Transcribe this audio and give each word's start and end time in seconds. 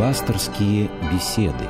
Пасторские 0.00 0.88
беседы. 1.12 1.68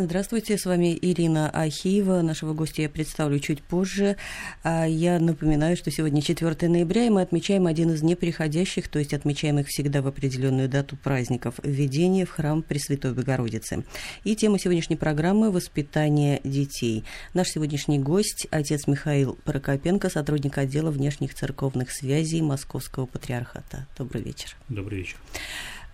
Здравствуйте, 0.00 0.56
с 0.56 0.64
вами 0.64 0.96
Ирина 1.02 1.50
Ахиева. 1.50 2.22
Нашего 2.22 2.52
гостя 2.54 2.82
я 2.82 2.88
представлю 2.88 3.40
чуть 3.40 3.64
позже. 3.64 4.16
А 4.62 4.84
я 4.84 5.18
напоминаю, 5.18 5.76
что 5.76 5.90
сегодня 5.90 6.22
4 6.22 6.68
ноября, 6.68 7.06
и 7.06 7.10
мы 7.10 7.20
отмечаем 7.20 7.66
один 7.66 7.90
из 7.90 8.00
неприходящих, 8.04 8.86
то 8.86 9.00
есть 9.00 9.12
отмечаемых 9.12 9.66
всегда 9.66 10.00
в 10.00 10.06
определенную 10.06 10.68
дату 10.68 10.96
праздников– 10.96 11.56
введение 11.64 12.26
в 12.26 12.30
храм 12.30 12.62
Пресвятой 12.62 13.12
Богородицы. 13.12 13.84
И 14.22 14.36
тема 14.36 14.60
сегодняшней 14.60 14.94
программы– 14.94 15.50
воспитание 15.52 16.40
детей. 16.44 17.02
Наш 17.34 17.48
сегодняшний 17.48 17.98
гость– 17.98 18.46
отец 18.52 18.86
Михаил 18.86 19.36
Прокопенко, 19.42 20.10
сотрудник 20.10 20.58
отдела 20.58 20.92
внешних 20.92 21.34
церковных 21.34 21.90
связей 21.90 22.40
Московского 22.40 23.06
патриархата. 23.06 23.88
Добрый 23.98 24.22
вечер. 24.22 24.56
Добрый 24.68 24.98
вечер. 25.00 25.16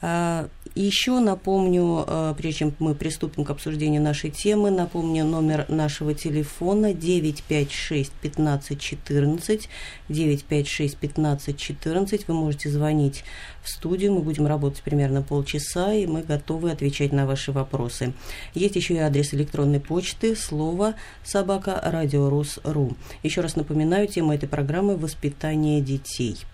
А, 0.06 0.50
еще 0.74 1.18
напомню, 1.18 2.04
а, 2.06 2.34
прежде 2.34 2.58
чем 2.58 2.74
мы 2.78 2.94
приступим 2.94 3.42
к 3.42 3.48
обсуждению 3.48 4.02
нашей 4.02 4.28
темы, 4.28 4.70
напомню 4.70 5.24
номер 5.24 5.64
нашего 5.68 6.12
телефона 6.12 6.92
956 6.92 8.12
15 8.12 8.78
14. 8.78 9.68
956 10.10 10.98
15 10.98 11.56
14. 11.56 12.28
Вы 12.28 12.34
можете 12.34 12.68
звонить 12.68 13.24
в 13.62 13.70
студию, 13.70 14.12
мы 14.12 14.20
будем 14.20 14.46
работать 14.46 14.82
примерно 14.82 15.22
полчаса, 15.22 15.94
и 15.94 16.04
мы 16.06 16.20
готовы 16.20 16.70
отвечать 16.70 17.12
на 17.14 17.24
ваши 17.24 17.50
вопросы. 17.50 18.12
Есть 18.52 18.76
еще 18.76 18.96
и 18.96 18.98
адрес 18.98 19.32
электронной 19.32 19.80
почты, 19.80 20.36
слово 20.36 20.96
собака 21.22 21.80
радиорус.ру. 21.82 22.94
Еще 23.22 23.40
раз 23.40 23.56
напоминаю, 23.56 24.06
тема 24.06 24.34
этой 24.34 24.50
программы– 24.50 24.96
воспитание 24.98 25.80
детей– 25.80 26.36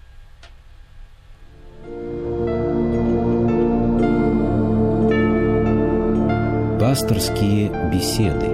Пасторские 6.91 7.69
беседы. 7.92 8.46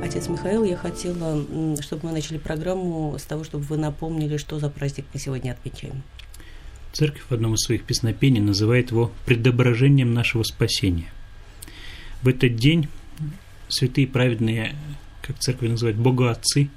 Отец 0.00 0.28
Михаил, 0.28 0.62
я 0.62 0.76
хотела, 0.76 1.44
чтобы 1.80 2.06
мы 2.06 2.12
начали 2.12 2.38
программу 2.38 3.16
с 3.18 3.24
того, 3.24 3.42
чтобы 3.42 3.64
вы 3.64 3.76
напомнили, 3.76 4.36
что 4.36 4.60
за 4.60 4.70
праздник 4.70 5.06
мы 5.12 5.18
сегодня 5.18 5.50
отмечаем. 5.50 6.04
Церковь 6.92 7.24
в 7.28 7.32
одном 7.32 7.54
из 7.54 7.64
своих 7.66 7.82
песнопений 7.82 8.40
называет 8.40 8.92
его 8.92 9.10
предображением 9.26 10.14
нашего 10.14 10.44
спасения. 10.44 11.12
В 12.22 12.28
этот 12.28 12.54
день 12.54 12.86
святые 13.68 14.06
праведные, 14.06 14.76
как 15.22 15.40
церковь 15.40 15.70
называет, 15.70 15.96
богоотцы, 15.96 16.70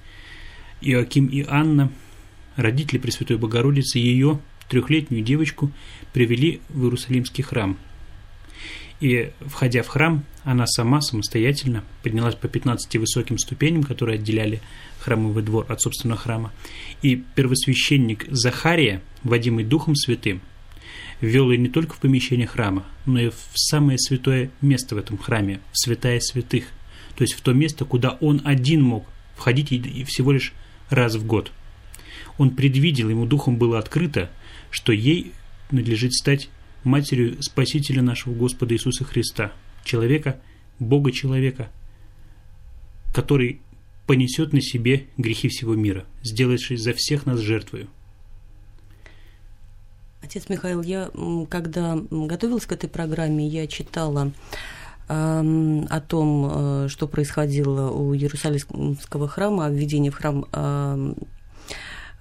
Иоаким 0.81 1.27
и 1.27 1.45
Анна, 1.47 1.91
родители 2.55 2.97
Пресвятой 2.97 3.37
Богородицы, 3.37 3.99
ее 3.99 4.39
трехлетнюю 4.69 5.23
девочку 5.23 5.71
привели 6.13 6.61
в 6.69 6.83
Иерусалимский 6.83 7.44
храм. 7.44 7.77
И, 9.02 9.31
входя 9.41 9.83
в 9.83 9.88
храм, 9.88 10.23
она 10.44 10.66
сама 10.67 11.02
самостоятельно 11.02 11.83
поднялась 12.02 12.35
по 12.35 12.47
15 12.47 12.95
высоким 12.95 13.38
ступеням, 13.38 13.83
которые 13.83 14.16
отделяли 14.16 14.61
храмовый 14.99 15.43
двор 15.43 15.66
от 15.67 15.81
собственного 15.81 16.19
храма. 16.19 16.53
И 17.02 17.21
первосвященник 17.36 18.25
Захария, 18.30 19.02
водимый 19.23 19.66
Духом 19.66 19.95
Святым, 19.95 20.41
ввел 21.19 21.52
ее 21.52 21.58
не 21.58 21.69
только 21.69 21.93
в 21.93 21.99
помещение 21.99 22.47
храма, 22.47 22.86
но 23.05 23.19
и 23.19 23.30
в 23.30 23.38
самое 23.55 23.97
святое 23.97 24.49
место 24.61 24.95
в 24.95 24.97
этом 24.97 25.17
храме, 25.17 25.59
в 25.71 25.80
святая 25.80 26.19
святых, 26.19 26.66
то 27.16 27.23
есть 27.23 27.33
в 27.33 27.41
то 27.41 27.53
место, 27.53 27.86
куда 27.86 28.17
он 28.21 28.41
один 28.43 28.81
мог 28.81 29.05
входить 29.36 29.71
и 29.71 30.03
всего 30.03 30.32
лишь 30.32 30.53
раз 30.89 31.15
в 31.15 31.26
год. 31.26 31.52
Он 32.37 32.49
предвидел, 32.49 33.09
ему 33.09 33.26
духом 33.26 33.58
было 33.58 33.80
открыто, 33.80 34.30
что 34.75 34.91
ей 34.91 35.31
надлежит 35.71 36.13
стать 36.13 36.49
матерью 36.83 37.41
Спасителя 37.41 38.02
нашего 38.02 38.33
Господа 38.33 38.75
Иисуса 38.75 39.05
Христа, 39.05 39.53
человека, 39.86 40.41
Бога-человека, 40.80 41.69
который 43.14 43.61
понесет 44.05 44.52
на 44.52 44.59
себе 44.61 45.05
грехи 45.15 45.47
всего 45.47 45.75
мира, 45.75 46.03
сделавшись 46.23 46.81
за 46.81 46.91
всех 46.91 47.25
нас 47.25 47.39
жертвою. 47.39 47.87
Отец 50.21 50.49
Михаил, 50.49 50.81
я 50.81 51.09
когда 51.49 51.97
готовилась 52.11 52.65
к 52.65 52.73
этой 52.73 52.89
программе, 52.89 53.47
я 53.47 53.67
читала 53.67 54.33
о 55.08 56.02
том, 56.02 56.49
э, 56.52 56.87
что 56.89 57.08
происходило 57.08 57.91
у 57.91 58.14
Иерусалимского 58.14 59.30
храма, 59.30 59.67
о 59.67 59.69
введении 59.69 60.09
в 60.09 60.15
храм 60.15 60.45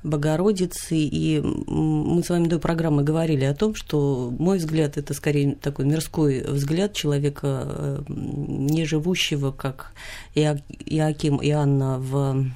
Богородицы, 0.04 0.96
и 0.96 1.40
мы 1.40 2.22
с 2.22 2.28
вами 2.28 2.46
до 2.46 2.58
программы 2.58 3.02
говорили 3.02 3.44
о 3.44 3.54
том, 3.54 3.74
что 3.74 4.32
мой 4.38 4.58
взгляд 4.58 4.98
это 4.98 5.14
скорее 5.14 5.54
такой 5.54 5.86
мирской 5.86 6.42
взгляд 6.42 6.92
человека, 6.92 7.64
э, 7.66 8.02
не 8.08 8.84
живущего, 8.84 9.50
как 9.50 9.92
Иаким 10.34 11.38
и 11.38 11.50
Анна 11.50 11.98
в 11.98 12.46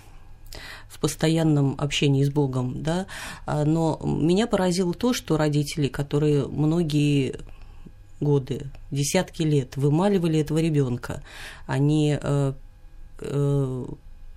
в 0.89 1.01
постоянном 1.01 1.77
общении 1.79 2.25
с 2.25 2.31
Богом, 2.31 2.83
да, 2.83 3.07
а, 3.47 3.65
но 3.65 4.01
меня 4.03 4.47
поразило 4.47 4.95
то, 4.95 5.13
что 5.13 5.37
родители, 5.37 5.87
которые 5.87 6.49
многие 6.49 7.41
годы, 8.21 8.67
десятки 8.91 9.43
лет 9.43 9.77
вымаливали 9.77 10.41
этого 10.41 10.59
ребенка, 10.59 11.23
они 11.67 12.19
э, 12.21 12.53
э, 13.21 13.85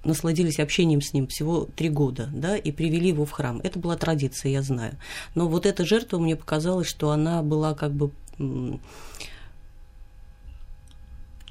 насладились 0.04 0.60
общением 0.60 1.02
с 1.02 1.14
ним 1.14 1.28
всего 1.28 1.68
три 1.76 1.90
года, 1.90 2.30
да, 2.34 2.58
и 2.58 2.72
привели 2.72 3.10
его 3.10 3.26
в 3.26 3.32
храм. 3.32 3.60
Это 3.64 3.80
была 3.80 3.96
традиция, 3.98 4.52
я 4.52 4.62
знаю. 4.62 4.98
Но 5.36 5.48
вот 5.48 5.66
эта 5.66 5.86
жертва 5.86 6.20
мне 6.20 6.36
показалось, 6.36 6.88
что 6.88 7.12
она 7.12 7.42
была 7.44 7.74
как 7.74 7.94
бы 7.94 8.12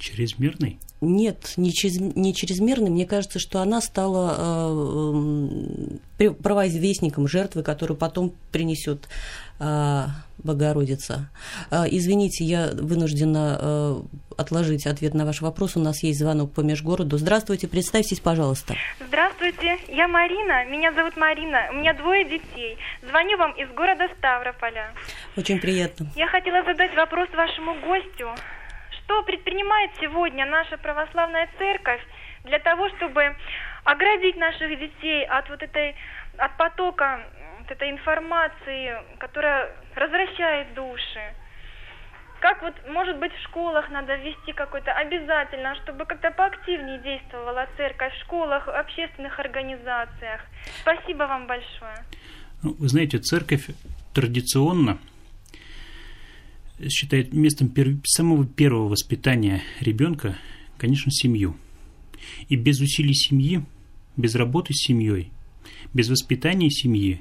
Чрезмерной? 0.00 0.78
Нет, 1.03 1.55
не, 1.56 1.72
через, 1.72 1.99
не 1.99 2.34
чрезмерной. 2.34 2.91
Мне 2.91 3.06
кажется, 3.06 3.38
что 3.38 3.61
она 3.61 3.81
стала 3.81 4.34
э, 4.38 5.12
провозвестником 6.28 7.26
жертвы, 7.28 7.62
которую 7.62 7.97
потом 7.97 8.32
принесет 8.53 9.08
э, 9.58 10.06
Богородица. 10.38 11.31
Э, 11.70 11.84
извините, 11.91 12.44
я 12.44 12.70
вынуждена 12.72 13.58
э, 13.60 14.00
отложить 14.36 14.86
ответ 14.86 15.14
на 15.14 15.25
ваш 15.25 15.41
вопрос. 15.41 15.76
У 15.76 15.81
нас 15.81 16.03
есть 16.03 16.19
звонок 16.19 16.53
по 16.53 16.60
межгороду. 16.60 17.19
Здравствуйте, 17.19 17.69
представьтесь, 17.69 18.20
пожалуйста. 18.20 18.75
Здравствуйте, 19.00 19.78
я 19.88 20.08
Марина. 20.08 20.64
Меня 20.66 20.92
зовут 20.92 21.16
Марина. 21.16 21.69
У 21.72 21.76
меня 21.76 21.94
двое 21.94 22.25
детей. 22.25 22.76
Звоню 23.08 23.37
вам 23.38 23.52
из 23.52 23.69
города 23.70 24.08
Ставрополя. 24.19 24.92
Очень 25.37 25.60
приятно. 25.60 26.10
Я 26.16 26.26
хотела 26.26 26.64
задать 26.64 26.94
вопрос 26.94 27.28
вашему 27.32 27.75
гостю. 27.81 28.28
Что 29.02 29.22
предпринимает 29.22 29.91
сегодня 30.00 30.47
наша 30.47 30.76
православная 30.78 31.48
церковь 31.58 32.00
для 32.44 32.58
того, 32.58 32.88
чтобы 32.97 33.37
оградить 33.85 34.37
наших 34.37 34.79
детей 34.79 35.25
от 35.27 35.49
вот 35.49 35.63
этой, 35.63 35.95
от 36.37 36.57
потока 36.57 37.21
вот 37.61 37.71
этой 37.71 37.91
информации, 37.91 38.97
которая 39.19 39.75
развращает 39.95 40.75
души? 40.75 41.35
Как 42.41 42.63
вот, 42.63 42.75
может 42.89 43.19
быть, 43.19 43.33
в 43.33 43.43
школах 43.43 43.91
надо 43.91 44.17
ввести 44.17 44.53
какой-то 44.53 44.93
обязательно, 44.93 45.75
чтобы 45.83 46.07
как-то 46.07 46.31
поактивнее 46.31 46.99
действовала 46.99 47.69
церковь 47.77 48.15
в 48.15 48.21
школах, 48.23 48.67
в 48.67 48.71
общественных 48.71 49.39
организациях. 49.39 50.41
Спасибо 50.81 51.25
вам 51.25 51.47
большое. 51.47 51.97
Ну, 52.62 52.75
вы 52.79 52.89
знаете, 52.89 53.19
церковь 53.19 53.67
традиционно 54.15 54.99
считает 56.88 57.35
местом 57.35 57.69
пер... 57.69 57.88
самого 58.05 58.47
первого 58.47 58.88
воспитания 58.88 59.62
ребенка, 59.81 60.35
конечно, 60.79 61.11
семью. 61.12 61.56
И 62.49 62.56
без 62.56 62.81
усилий 62.81 63.15
семьи, 63.15 63.65
без 64.17 64.35
работы 64.35 64.75
с 64.75 64.85
семьей, 64.87 65.31
без 65.94 66.09
воспитания 66.09 66.71
семьи, 66.71 67.21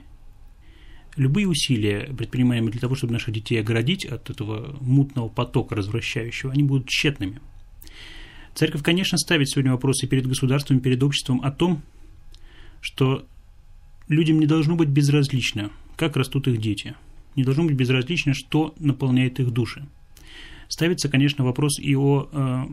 любые 1.15 1.47
усилия, 1.47 2.13
предпринимаемые 2.15 2.71
для 2.71 2.81
того, 2.81 2.95
чтобы 2.95 3.13
наших 3.13 3.33
детей 3.33 3.59
оградить 3.59 4.05
от 4.05 4.29
этого 4.29 4.77
мутного 4.81 5.29
потока 5.29 5.75
развращающего, 5.75 6.51
они 6.51 6.63
будут 6.63 6.87
тщетными. 6.87 7.41
Церковь, 8.55 8.83
конечно, 8.83 9.17
ставит 9.17 9.49
сегодня 9.49 9.71
вопросы 9.71 10.07
перед 10.07 10.27
государством, 10.27 10.79
перед 10.79 11.01
обществом 11.03 11.41
о 11.41 11.51
том, 11.51 11.81
что 12.81 13.25
людям 14.07 14.39
не 14.39 14.47
должно 14.47 14.75
быть 14.75 14.89
безразлично, 14.89 15.71
как 15.95 16.15
растут 16.15 16.47
их 16.47 16.59
дети– 16.59 16.95
не 17.35 17.43
должно 17.43 17.63
быть 17.63 17.75
безразлично, 17.75 18.33
что 18.33 18.73
наполняет 18.79 19.39
их 19.39 19.51
души. 19.51 19.87
Ставится, 20.67 21.09
конечно, 21.09 21.43
вопрос 21.43 21.79
и 21.79 21.95
о 21.95 22.29
э, 22.31 22.65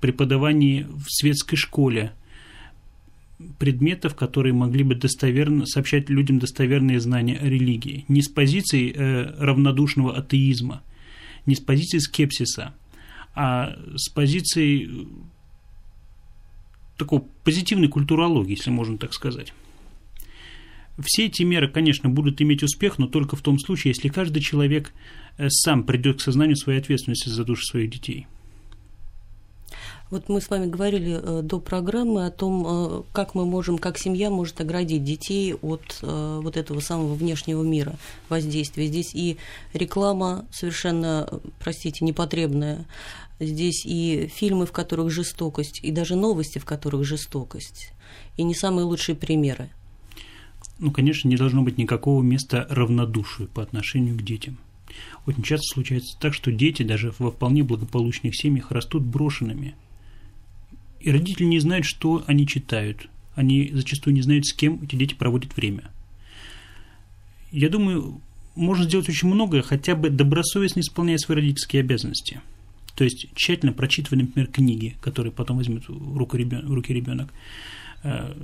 преподавании 0.00 0.86
в 0.88 1.04
светской 1.08 1.56
школе 1.56 2.12
предметов, 3.58 4.14
которые 4.14 4.52
могли 4.52 4.84
бы 4.84 4.94
достоверно 4.94 5.66
сообщать 5.66 6.10
людям 6.10 6.38
достоверные 6.38 7.00
знания 7.00 7.38
о 7.38 7.46
религии. 7.46 8.04
Не 8.08 8.22
с 8.22 8.28
позиции 8.28 8.92
э, 8.94 9.34
равнодушного 9.38 10.16
атеизма, 10.16 10.82
не 11.46 11.54
с 11.54 11.60
позиции 11.60 11.98
скепсиса, 11.98 12.74
а 13.34 13.76
с 13.96 14.10
позиции 14.10 15.06
такой 16.98 17.22
позитивной 17.44 17.88
культурологии, 17.88 18.56
если 18.56 18.70
можно 18.70 18.98
так 18.98 19.14
сказать. 19.14 19.54
Все 21.02 21.26
эти 21.26 21.42
меры, 21.42 21.68
конечно, 21.68 22.10
будут 22.10 22.42
иметь 22.42 22.62
успех, 22.62 22.98
но 22.98 23.06
только 23.06 23.36
в 23.36 23.40
том 23.40 23.58
случае, 23.58 23.92
если 23.92 24.08
каждый 24.08 24.42
человек 24.42 24.92
э, 25.38 25.48
сам 25.48 25.84
придет 25.84 26.18
к 26.18 26.20
сознанию 26.20 26.56
своей 26.56 26.78
ответственности 26.78 27.30
за 27.30 27.44
души 27.44 27.64
своих 27.64 27.90
детей. 27.90 28.26
Вот 30.10 30.28
мы 30.28 30.40
с 30.40 30.50
вами 30.50 30.66
говорили 30.66 31.20
э, 31.22 31.42
до 31.42 31.60
программы 31.60 32.26
о 32.26 32.32
том, 32.32 32.66
э, 32.66 33.02
как 33.12 33.36
мы 33.36 33.46
можем, 33.46 33.78
как 33.78 33.96
семья 33.96 34.28
может 34.28 34.60
оградить 34.60 35.04
детей 35.04 35.54
от 35.54 36.00
э, 36.02 36.40
вот 36.42 36.56
этого 36.56 36.80
самого 36.80 37.14
внешнего 37.14 37.62
мира 37.62 37.94
воздействия. 38.28 38.88
Здесь 38.88 39.14
и 39.14 39.36
реклама 39.72 40.46
совершенно, 40.50 41.28
простите, 41.60 42.04
непотребная. 42.04 42.86
Здесь 43.38 43.86
и 43.86 44.26
фильмы, 44.26 44.66
в 44.66 44.72
которых 44.72 45.12
жестокость, 45.12 45.78
и 45.80 45.92
даже 45.92 46.16
новости, 46.16 46.58
в 46.58 46.64
которых 46.64 47.04
жестокость. 47.04 47.92
И 48.36 48.42
не 48.42 48.54
самые 48.54 48.86
лучшие 48.86 49.14
примеры. 49.14 49.70
Ну, 50.80 50.90
конечно, 50.90 51.28
не 51.28 51.36
должно 51.36 51.62
быть 51.62 51.78
никакого 51.78 52.20
места 52.20 52.66
равнодушию 52.68 53.48
по 53.48 53.62
отношению 53.62 54.18
к 54.18 54.22
детям. 54.22 54.58
Очень 55.26 55.44
часто 55.44 55.66
случается 55.72 56.18
так, 56.18 56.34
что 56.34 56.50
дети 56.50 56.82
даже 56.82 57.14
во 57.20 57.30
вполне 57.30 57.62
благополучных 57.62 58.34
семьях 58.34 58.72
растут 58.72 59.04
брошенными– 59.04 59.76
и 61.00 61.10
родители 61.10 61.44
не 61.44 61.58
знают, 61.60 61.86
что 61.86 62.22
они 62.26 62.46
читают. 62.46 63.08
Они 63.34 63.70
зачастую 63.72 64.14
не 64.14 64.22
знают, 64.22 64.46
с 64.46 64.52
кем 64.52 64.82
эти 64.82 64.96
дети 64.96 65.14
проводят 65.14 65.56
время. 65.56 65.90
Я 67.52 67.68
думаю, 67.68 68.20
можно 68.54 68.84
сделать 68.84 69.08
очень 69.08 69.28
многое, 69.28 69.62
хотя 69.62 69.94
бы 69.94 70.10
добросовестно 70.10 70.80
исполняя 70.80 71.18
свои 71.18 71.36
родительские 71.36 71.80
обязанности. 71.80 72.40
То 72.94 73.04
есть 73.04 73.28
тщательно 73.34 73.72
прочитывая, 73.72 74.24
например, 74.24 74.48
книги, 74.48 74.96
которые 75.00 75.32
потом 75.32 75.56
возьмет 75.56 75.84
в 75.88 76.16
руки 76.16 76.92
ребенок, 76.92 77.32
э, 78.02 78.34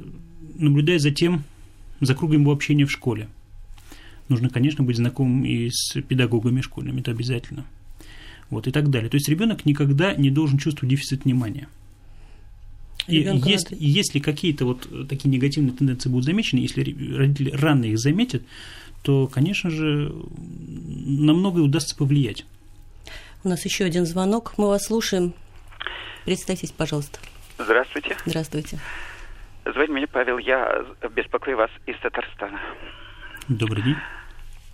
наблюдая 0.54 0.98
за 0.98 1.10
тем, 1.10 1.44
за 2.00 2.14
кругом 2.14 2.42
его 2.42 2.52
общения 2.52 2.86
в 2.86 2.92
школе. 2.92 3.28
Нужно, 4.28 4.48
конечно, 4.48 4.82
быть 4.82 4.96
знакомым 4.96 5.44
и 5.44 5.68
с 5.70 6.00
педагогами 6.00 6.60
школьными, 6.60 7.00
это 7.00 7.10
обязательно. 7.10 7.64
Вот, 8.50 8.66
и 8.66 8.70
так 8.70 8.90
далее. 8.90 9.10
То 9.10 9.16
есть 9.16 9.28
ребенок 9.28 9.66
никогда 9.66 10.14
не 10.14 10.30
должен 10.30 10.58
чувствовать 10.58 10.90
дефицит 10.90 11.24
внимания. 11.24 11.68
И 13.06 13.18
если, 13.18 13.76
если 13.78 14.18
какие-то 14.18 14.64
вот 14.64 15.08
такие 15.08 15.30
негативные 15.30 15.72
тенденции 15.72 16.08
будут 16.08 16.24
замечены, 16.24 16.60
если 16.60 16.80
родители 17.16 17.50
рано 17.50 17.84
их 17.84 17.98
заметят, 17.98 18.42
то, 19.02 19.28
конечно 19.28 19.70
же, 19.70 20.12
на 20.36 21.32
многое 21.32 21.62
удастся 21.62 21.96
повлиять. 21.96 22.44
У 23.44 23.48
нас 23.48 23.64
еще 23.64 23.84
один 23.84 24.06
звонок. 24.06 24.54
Мы 24.56 24.66
вас 24.66 24.86
слушаем. 24.86 25.34
Представьтесь, 26.24 26.72
пожалуйста. 26.72 27.20
Здравствуйте. 27.58 28.16
Здравствуйте. 28.26 28.80
Звать 29.64 29.88
меня 29.88 30.08
Павел, 30.08 30.38
я 30.38 30.84
беспокою 31.14 31.56
вас 31.56 31.70
из 31.86 31.96
Татарстана. 32.00 32.60
Добрый 33.48 33.84
день. 33.84 33.96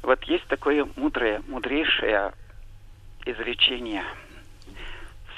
Вот 0.03 0.25
есть 0.25 0.47
такое 0.49 0.87
мудрое, 0.97 1.43
мудрейшее 1.49 2.33
изречение. 3.27 4.05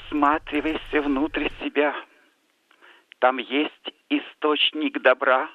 Всматривайся 0.07 1.01
внутрь 1.01 1.49
себя– 1.61 1.93
там 3.19 3.37
есть 3.37 3.93
источник 4.09 5.01
добра, 5.01 5.49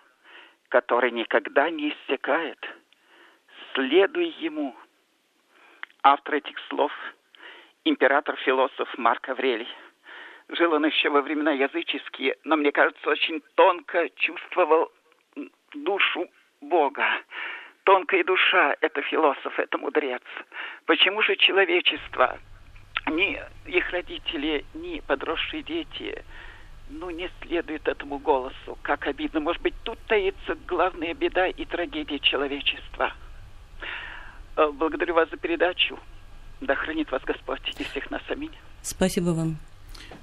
который 0.69 1.11
никогда 1.11 1.71
не 1.71 1.91
иссякает. 1.91 2.59
Следуй 3.75 4.29
ему. 4.41 4.75
Автор 6.03 6.37
этих 6.37 6.59
слов– 6.69 6.93
император-философ 7.85 8.89
Марк 8.97 9.29
Аврелий. 9.29 9.69
Жил 10.49 10.73
он 10.73 10.87
еще 10.87 11.11
во 11.11 11.21
времена 11.21 11.53
языческие, 11.53 12.37
но, 12.45 12.57
мне 12.57 12.73
кажется, 12.73 13.09
очень 13.09 13.43
тонко 13.55 14.09
чувствовал 14.17 14.91
душу 15.75 16.29
Бога. 16.61 17.07
Тонкая 17.85 18.25
душа– 18.25 18.75
это 18.81 19.03
философ, 19.03 19.59
это 19.59 19.79
мудрец. 19.79 20.23
Почему 20.87 21.23
же 21.23 21.37
человечество, 21.37 22.39
ни 23.07 23.39
их 23.67 23.91
родители, 23.91 24.65
ни 24.75 25.01
подросшие 25.01 25.63
дети– 25.63 26.25
ну, 26.91 27.11
не 27.11 27.31
следует 27.43 27.87
этому 27.89 28.19
голосу. 28.19 28.79
Как 28.83 29.07
обидно. 29.07 29.41
Может 29.41 29.63
быть, 29.63 29.75
тут 29.83 29.99
таится 30.07 30.57
главная 30.67 31.15
беда 31.15 31.47
и 31.47 31.65
трагедия 31.65 32.19
человечества. 32.19 33.13
Э, 34.57 34.71
благодарю 34.73 35.15
вас 35.15 35.31
за 35.31 35.37
передачу. 35.37 35.99
Да 36.61 36.75
хранит 36.75 37.11
вас 37.11 37.23
Господь 37.25 37.61
и 37.79 37.85
всех 37.85 38.11
нас. 38.11 38.23
Аминь. 38.29 38.53
Спасибо 38.83 39.31
вам. 39.31 39.57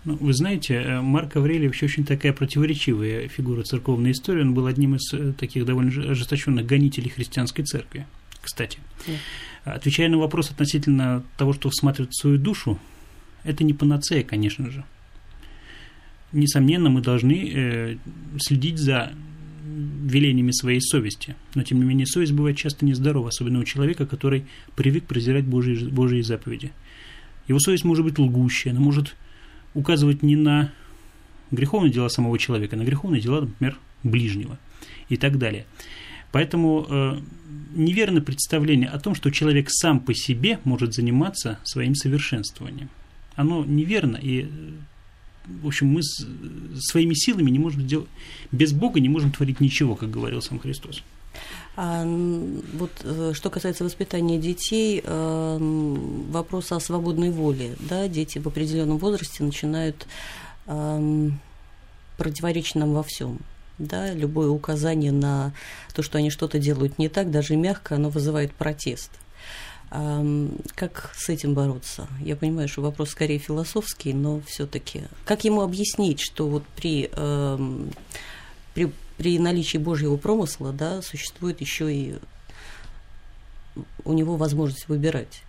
Ну, 0.03 0.17
вы 0.17 0.33
знаете, 0.33 0.75
э, 0.75 1.01
Марк 1.01 1.35
Аврелий 1.37 1.67
вообще 1.67 1.85
очень 1.85 2.05
такая 2.05 2.33
противоречивая 2.33 3.27
фигура 3.27 3.63
церковной 3.63 4.11
истории. 4.11 4.41
Он 4.41 4.53
был 4.53 4.67
одним 4.67 4.95
из 4.95 5.13
э, 5.13 5.33
таких 5.33 5.65
довольно 5.65 6.11
ожесточенных 6.11 6.65
гонителей 6.65 7.09
христианской 7.09 7.63
церкви, 7.63 8.05
кстати. 8.41 8.79
Да. 9.07 9.73
Отвечая 9.73 10.09
на 10.09 10.17
вопрос 10.17 10.51
относительно 10.51 11.23
того, 11.37 11.53
что 11.53 11.69
всматривать 11.69 12.11
в 12.11 12.21
свою 12.21 12.37
душу, 12.37 12.79
это 13.43 13.63
не 13.63 13.73
панацея, 13.73 14.23
конечно 14.23 14.69
же 14.69 14.85
несомненно, 16.31 16.89
мы 16.89 17.01
должны 17.01 17.51
э, 17.53 17.97
следить 18.39 18.77
за 18.77 19.11
велениями 19.67 20.51
своей 20.51 20.81
совести. 20.81 21.35
Но, 21.55 21.63
тем 21.63 21.79
не 21.79 21.85
менее, 21.85 22.07
совесть 22.07 22.31
бывает 22.31 22.57
часто 22.57 22.85
нездорова, 22.85 23.29
особенно 23.29 23.59
у 23.59 23.63
человека, 23.63 24.05
который 24.05 24.45
привык 24.75 25.05
презирать 25.05 25.45
Божьи, 25.45 25.89
Божьи 25.89 26.21
заповеди. 26.21 26.71
Его 27.47 27.59
совесть 27.59 27.83
может 27.83 28.05
быть 28.05 28.17
лгущая, 28.17 28.71
она 28.71 28.81
может 28.81 29.15
указывать 29.73 30.23
не 30.23 30.35
на 30.35 30.71
греховные 31.51 31.91
дела 31.91 32.09
самого 32.09 32.37
человека, 32.39 32.75
а 32.75 32.79
на 32.79 32.83
греховные 32.83 33.21
дела, 33.21 33.41
например, 33.41 33.77
ближнего 34.03 34.57
и 35.09 35.17
так 35.17 35.37
далее. 35.37 35.65
Поэтому 36.31 36.85
э, 36.89 37.19
неверно 37.73 38.21
представление 38.21 38.89
о 38.89 38.99
том, 38.99 39.15
что 39.15 39.31
человек 39.31 39.67
сам 39.69 39.99
по 39.99 40.13
себе 40.13 40.59
может 40.65 40.93
заниматься 40.93 41.59
своим 41.63 41.95
совершенствованием. 41.95 42.89
Оно 43.35 43.63
неверно, 43.63 44.17
и 44.21 44.49
в 45.61 45.67
общем, 45.67 45.87
мы 45.87 46.03
с, 46.03 46.25
своими 46.79 47.13
силами 47.13 47.49
не 47.49 47.59
можем 47.59 47.85
делать, 47.85 48.07
без 48.51 48.73
Бога 48.73 48.99
не 48.99 49.09
можем 49.09 49.31
творить 49.31 49.59
ничего, 49.59 49.95
как 49.95 50.09
говорил 50.09 50.41
сам 50.41 50.59
Христос. 50.59 51.03
А 51.75 52.03
вот 52.73 52.91
э, 53.03 53.33
что 53.35 53.49
касается 53.49 53.83
воспитания 53.83 54.39
детей, 54.39 55.01
э, 55.03 55.57
вопрос 56.29 56.71
о 56.71 56.79
свободной 56.79 57.29
воле, 57.29 57.75
да, 57.79 58.07
дети 58.07 58.39
в 58.39 58.47
определенном 58.47 58.97
возрасте 58.97 59.43
начинают 59.43 60.07
противоречить 62.17 62.75
нам 62.75 62.91
во 62.91 63.01
всем. 63.03 63.39
Да, 63.77 64.13
любое 64.13 64.49
указание 64.49 65.13
на 65.13 65.53
то, 65.93 66.01
что 66.01 66.17
они 66.17 66.29
что-то 66.29 66.59
делают 66.59 66.99
не 66.99 67.07
так, 67.07 67.31
даже 67.31 67.55
мягко, 67.55 67.95
оно 67.95 68.09
вызывает 68.09 68.51
протест. 68.53 69.11
Как 69.89 71.13
с 71.15 71.29
этим 71.29 71.53
бороться? 71.53 72.07
Я 72.21 72.35
понимаю, 72.35 72.67
что 72.67 72.81
вопрос 72.81 73.11
скорее 73.11 73.39
философский, 73.39 74.13
но 74.13 74.41
все-таки 74.41 75.03
как 75.25 75.45
ему 75.45 75.61
объяснить, 75.61 76.19
что 76.19 76.47
вот 76.49 76.63
при, 76.75 77.09
при, 78.73 78.91
при 79.17 79.39
наличии 79.39 79.77
Божьего 79.77 80.17
промысла 80.17 80.73
да, 80.73 81.01
существует 81.01 81.61
еще 81.61 81.93
и 81.93 82.15
у 84.03 84.13
него 84.13 84.35
возможность 84.35 84.87
выбирать? 84.87 85.43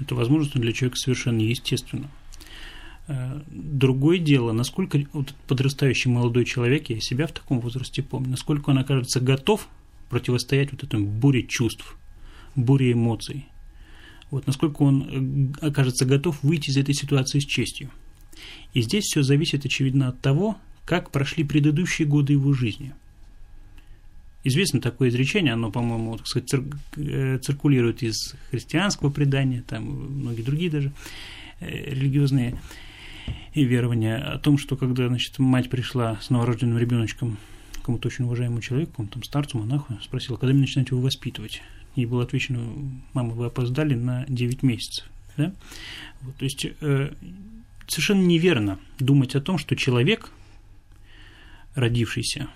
Это 0.00 0.14
возможность 0.14 0.54
для 0.54 0.72
человека 0.72 0.96
совершенно 0.96 1.40
естественно. 1.40 2.08
Э, 3.08 3.40
другое 3.48 4.18
дело, 4.18 4.52
насколько 4.52 5.00
вот 5.12 5.34
подрастающий 5.46 6.10
молодой 6.10 6.44
человек, 6.44 6.90
я 6.90 7.00
себя 7.00 7.26
в 7.26 7.32
таком 7.32 7.60
возрасте 7.60 8.02
помню, 8.02 8.30
насколько 8.30 8.70
он 8.70 8.78
окажется 8.78 9.20
готов 9.20 9.68
противостоять 10.10 10.72
вот 10.72 10.84
этому 10.84 11.06
буре 11.06 11.42
чувств, 11.42 11.96
буре 12.58 12.92
эмоций. 12.92 13.46
Вот 14.30 14.46
насколько 14.46 14.82
он 14.82 15.54
э, 15.60 15.66
окажется 15.66 16.04
готов 16.04 16.42
выйти 16.42 16.70
из 16.70 16.76
этой 16.76 16.94
ситуации 16.94 17.38
с 17.38 17.44
честью. 17.44 17.90
И 18.74 18.82
здесь 18.82 19.04
все 19.04 19.22
зависит, 19.22 19.64
очевидно, 19.64 20.08
от 20.08 20.20
того, 20.20 20.58
как 20.84 21.10
прошли 21.10 21.44
предыдущие 21.44 22.06
годы 22.06 22.34
его 22.34 22.52
жизни. 22.52 22.92
Известно 24.44 24.80
такое 24.80 25.08
изречение, 25.08 25.54
оно, 25.54 25.70
по-моему, 25.70 26.16
так 26.16 26.26
сказать, 26.26 26.48
цир- 26.48 26.78
э, 26.96 27.38
циркулирует 27.38 28.02
из 28.02 28.34
христианского 28.50 29.10
предания, 29.10 29.64
там 29.66 29.84
многие 29.84 30.42
другие 30.42 30.70
даже 30.70 30.92
э, 31.60 31.94
религиозные 31.94 32.58
верования, 33.54 34.16
о 34.16 34.38
том, 34.38 34.58
что 34.58 34.76
когда 34.76 35.08
значит, 35.08 35.38
мать 35.38 35.68
пришла 35.68 36.18
с 36.20 36.30
новорожденным 36.30 36.78
ребеночком 36.78 37.36
кому-то 37.82 38.08
очень 38.08 38.24
уважаемому 38.24 38.60
человеку, 38.60 39.06
там 39.06 39.22
старцу, 39.22 39.58
монаху, 39.58 39.98
спросила, 40.02 40.36
когда 40.36 40.52
мне 40.52 40.62
начинать 40.62 40.90
его 40.90 41.00
воспитывать? 41.00 41.62
Ей 41.94 42.06
было 42.06 42.22
отвечено, 42.22 42.60
мама, 43.12 43.30
вы 43.30 43.46
опоздали 43.46 43.94
на 43.94 44.24
9 44.28 44.62
месяцев. 44.62 45.06
Да? 45.36 45.52
Вот, 46.22 46.36
то 46.36 46.44
есть 46.44 46.66
э, 46.80 47.12
совершенно 47.86 48.22
неверно 48.22 48.78
думать 48.98 49.34
о 49.34 49.40
том, 49.40 49.58
что 49.58 49.76
человек, 49.76 50.30
родившийся, 51.74 52.48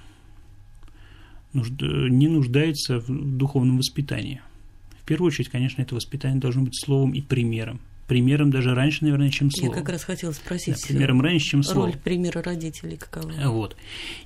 нужд... 1.53 1.73
не 1.81 2.29
нуждается 2.29 2.99
в 2.99 3.37
духовном 3.37 3.79
воспитании. 3.79 4.41
В 5.01 5.05
первую 5.05 5.29
очередь, 5.29 5.49
конечно, 5.49 5.83
это 5.83 5.95
воспитание 5.95 6.41
должно 6.41 6.63
быть 6.63 6.79
словом 6.81 7.13
и 7.13 7.21
примером, 7.21 7.81
примером 8.13 8.51
даже 8.51 8.75
раньше, 8.75 9.05
наверное, 9.05 9.31
чем 9.31 9.51
словом. 9.51 9.75
Я 9.75 9.81
как 9.81 9.89
раз 9.89 10.05
хотела 10.05 10.33
спросить. 10.33 10.75
Да, 10.75 10.87
примером 10.87 11.23
раньше, 11.23 11.47
чем 11.47 11.63
словом. 11.63 11.93
Роль 11.93 11.99
примера 11.99 12.43
родителей 12.43 12.99
какова? 12.99 13.33
Вот. 13.47 13.75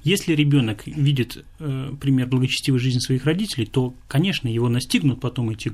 Если 0.03 0.35
ребенок 0.35 0.89
видит 0.89 1.45
э, 1.61 1.93
пример 2.01 2.27
благочестивой 2.27 2.81
жизни 2.81 2.99
своих 2.99 3.25
родителей, 3.25 3.65
то, 3.65 3.95
конечно, 4.09 4.49
его 4.49 4.69
настигнут 4.69 5.21
потом 5.21 5.51
эти 5.51 5.73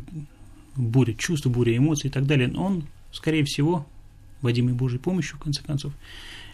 буря 0.76 1.14
чувств, 1.14 1.46
буря 1.46 1.74
эмоций 1.74 2.10
и 2.10 2.12
так 2.12 2.26
далее. 2.26 2.48
Но 2.48 2.66
он, 2.66 2.84
скорее 3.12 3.44
всего, 3.44 3.86
водимый 4.42 4.74
Божьей 4.74 4.98
помощью, 4.98 5.38
в 5.38 5.40
конце 5.40 5.62
концов, 5.62 5.94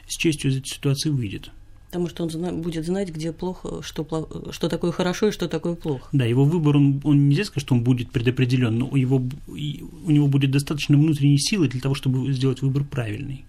с 0.07 0.17
честью 0.17 0.53
из 0.53 0.59
этой 0.59 0.69
ситуации 0.69 1.11
выйдет. 1.11 1.51
Потому 1.89 2.09
что 2.09 2.23
он 2.25 2.31
зна- 2.31 2.53
будет 2.53 2.85
знать, 2.85 3.09
где 3.09 3.33
плохо, 3.33 3.83
что, 3.83 4.29
что 4.51 4.69
такое 4.69 4.93
хорошо 4.93 5.29
и 5.29 5.33
что 5.33 5.49
такое 5.49 5.75
плохо. 5.75 6.07
Да, 6.13 6.27
его 6.27 6.45
выбор, 6.45 6.77
он, 6.77 7.01
он 7.03 7.29
нельзя 7.29 7.45
сказать, 7.45 7.65
что 7.65 7.75
он 7.75 7.83
будет 7.83 8.11
предопределен, 8.11 8.79
но 8.79 8.95
его, 8.95 9.23
у 9.47 10.11
него 10.11 10.27
будет 10.27 10.51
достаточно 10.51 10.99
внутренней 10.99 11.39
силы 11.39 11.69
для 11.69 11.81
того, 11.81 11.95
чтобы 11.95 12.31
сделать 12.33 12.61
выбор 12.61 12.85
правильный, 12.85 13.47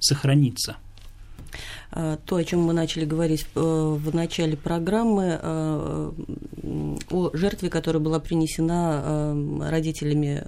сохраниться. 0.00 0.76
А, 1.90 2.18
то, 2.26 2.36
о 2.36 2.44
чем 2.44 2.60
мы 2.60 2.74
начали 2.74 3.06
говорить 3.06 3.46
в 3.54 4.08
э, 4.08 4.10
начале 4.12 4.56
программы, 4.56 5.38
э, 5.40 6.12
о 7.10 7.30
жертве, 7.32 7.70
которая 7.70 8.02
была 8.02 8.20
принесена 8.20 9.02
э, 9.02 9.70
родителями 9.70 10.46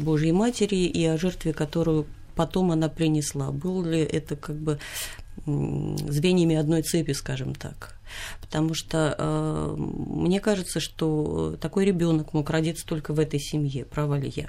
Божьей 0.00 0.30
Матери, 0.30 0.76
и 0.76 1.04
о 1.04 1.18
жертве, 1.18 1.52
которую 1.52 2.06
потом 2.36 2.70
она 2.70 2.88
принесла. 2.88 3.50
Был 3.50 3.82
ли 3.82 3.98
это 3.98 4.36
как 4.36 4.54
бы 4.54 4.78
звеньями 5.46 6.56
одной 6.56 6.82
цепи, 6.82 7.12
скажем 7.12 7.54
так. 7.54 7.98
Потому 8.40 8.74
что 8.74 9.14
э, 9.18 9.74
мне 9.78 10.40
кажется, 10.40 10.80
что 10.80 11.56
такой 11.60 11.84
ребенок 11.84 12.32
мог 12.32 12.48
родиться 12.50 12.86
только 12.86 13.12
в 13.12 13.20
этой 13.20 13.40
семье. 13.40 13.84
Права 13.84 14.18
ли 14.18 14.32
я? 14.34 14.48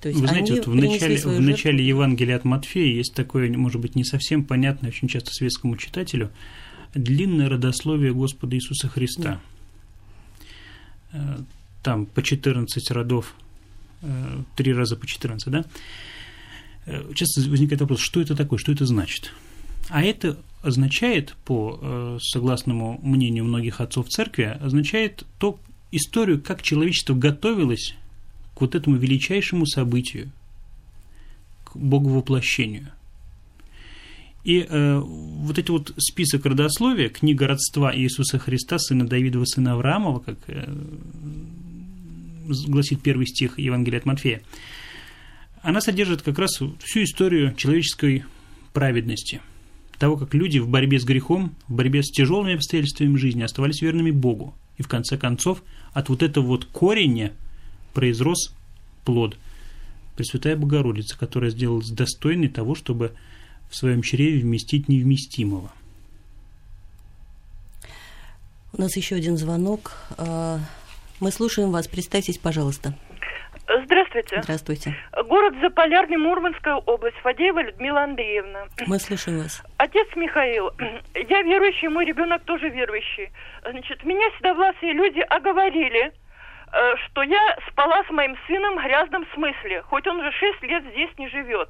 То 0.00 0.08
есть 0.08 0.20
Вы 0.20 0.28
знаете, 0.28 0.54
вот 0.54 0.66
в 0.66 0.74
начале, 0.74 1.16
в 1.16 1.40
начале 1.40 1.86
Евангелия 1.86 2.36
от 2.36 2.44
Матфея 2.44 2.94
есть 2.94 3.14
такое, 3.14 3.50
может 3.56 3.80
быть, 3.80 3.94
не 3.96 4.04
совсем 4.04 4.44
понятное 4.44 4.90
очень 4.90 5.08
часто 5.08 5.30
светскому 5.32 5.76
читателю, 5.76 6.30
длинное 6.94 7.48
родословие 7.48 8.12
Господа 8.12 8.56
Иисуса 8.56 8.88
Христа. 8.88 9.40
Да. 11.12 11.18
Э, 11.18 11.38
там 11.82 12.06
по 12.06 12.22
14 12.22 12.90
родов, 12.90 13.34
э, 14.02 14.42
три 14.56 14.72
раза 14.72 14.96
по 14.96 15.06
14, 15.06 15.52
да? 15.52 15.64
Э, 16.86 17.12
часто 17.14 17.42
возникает 17.48 17.80
вопрос, 17.80 18.00
что 18.00 18.20
это 18.20 18.34
такое, 18.34 18.58
что 18.58 18.72
это 18.72 18.86
значит? 18.86 19.32
А 19.88 20.02
это 20.02 20.38
означает, 20.62 21.36
по 21.44 21.78
э, 21.80 22.18
согласному 22.20 22.98
мнению 23.02 23.44
многих 23.44 23.80
отцов 23.80 24.08
церкви, 24.08 24.56
означает 24.60 25.24
то 25.38 25.58
историю, 25.92 26.40
как 26.40 26.62
человечество 26.62 27.14
готовилось 27.14 27.94
к 28.54 28.60
вот 28.60 28.74
этому 28.74 28.96
величайшему 28.96 29.66
событию, 29.66 30.30
к 31.64 31.76
Боговоплощению. 31.76 32.88
И 34.44 34.64
э, 34.68 34.98
вот 35.00 35.58
эти 35.58 35.70
вот 35.70 35.92
список 35.98 36.46
родословия, 36.46 37.08
книга 37.08 37.48
родства 37.48 37.94
Иисуса 37.94 38.38
Христа, 38.38 38.78
сына 38.78 39.06
Давидова, 39.06 39.44
сына 39.44 39.72
Авраамова, 39.72 40.20
как 40.20 40.38
э, 40.46 40.72
гласит 42.46 43.02
первый 43.02 43.26
стих 43.26 43.58
Евангелия 43.58 43.98
от 43.98 44.06
Матфея, 44.06 44.42
она 45.66 45.80
содержит 45.80 46.22
как 46.22 46.38
раз 46.38 46.60
всю 46.84 47.02
историю 47.02 47.52
человеческой 47.56 48.24
праведности, 48.72 49.40
того, 49.98 50.16
как 50.16 50.32
люди 50.32 50.60
в 50.60 50.68
борьбе 50.68 51.00
с 51.00 51.04
грехом, 51.04 51.56
в 51.66 51.74
борьбе 51.74 52.04
с 52.04 52.10
тяжелыми 52.12 52.54
обстоятельствами 52.54 53.16
жизни 53.16 53.42
оставались 53.42 53.82
верными 53.82 54.12
Богу. 54.12 54.54
И 54.78 54.84
в 54.84 54.88
конце 54.88 55.18
концов 55.18 55.64
от 55.92 56.08
вот 56.08 56.22
этого 56.22 56.46
вот 56.46 56.66
кореня 56.66 57.32
произрос 57.94 58.54
плод. 59.04 59.38
Пресвятая 60.14 60.54
Богородица, 60.56 61.18
которая 61.18 61.50
сделалась 61.50 61.90
достойной 61.90 62.48
того, 62.48 62.76
чтобы 62.76 63.16
в 63.68 63.74
своем 63.74 64.02
чреве 64.02 64.42
вместить 64.42 64.88
невместимого. 64.88 65.72
У 68.72 68.80
нас 68.80 68.96
еще 68.96 69.16
один 69.16 69.36
звонок. 69.36 69.96
А, 70.16 70.60
мы 71.18 71.32
слушаем 71.32 71.72
вас. 71.72 71.88
Представьтесь, 71.88 72.38
пожалуйста. 72.38 72.96
Здравствуйте. 73.68 74.42
Здравствуйте. 74.42 74.94
Город 75.24 75.54
Заполярный, 75.60 76.16
Мурманская 76.16 76.76
область. 76.76 77.16
Фадеева 77.18 77.60
Людмила 77.62 78.02
Андреевна. 78.02 78.66
Мы 78.86 78.98
слушаем 78.98 79.40
вас. 79.40 79.62
Отец 79.78 80.06
Михаил, 80.14 80.70
я 81.14 81.42
верующий, 81.42 81.88
мой 81.88 82.04
ребенок 82.04 82.44
тоже 82.44 82.68
верующий. 82.68 83.30
Значит, 83.68 84.04
меня 84.04 84.26
седовласые 84.38 84.92
люди 84.92 85.20
оговорили, 85.20 86.12
э, 86.72 86.96
что 87.06 87.22
я 87.22 87.58
спала 87.68 88.04
с 88.04 88.10
моим 88.10 88.36
сыном 88.46 88.78
в 88.78 88.82
грязном 88.82 89.26
смысле, 89.34 89.82
хоть 89.82 90.06
он 90.06 90.20
уже 90.20 90.30
шесть 90.32 90.62
лет 90.62 90.84
здесь 90.92 91.10
не 91.18 91.28
живет. 91.28 91.68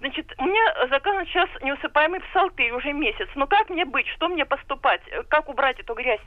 Значит, 0.00 0.32
у 0.38 0.44
меня 0.44 0.88
заказан 0.90 1.24
сейчас 1.26 1.48
неусыпаемый 1.62 2.20
псалтырь 2.20 2.72
уже 2.72 2.92
месяц. 2.92 3.28
Но 3.34 3.46
как 3.46 3.70
мне 3.70 3.86
быть? 3.86 4.06
Что 4.08 4.28
мне 4.28 4.44
поступать? 4.44 5.00
Как 5.28 5.48
убрать 5.48 5.80
эту 5.80 5.94
грязь? 5.94 6.20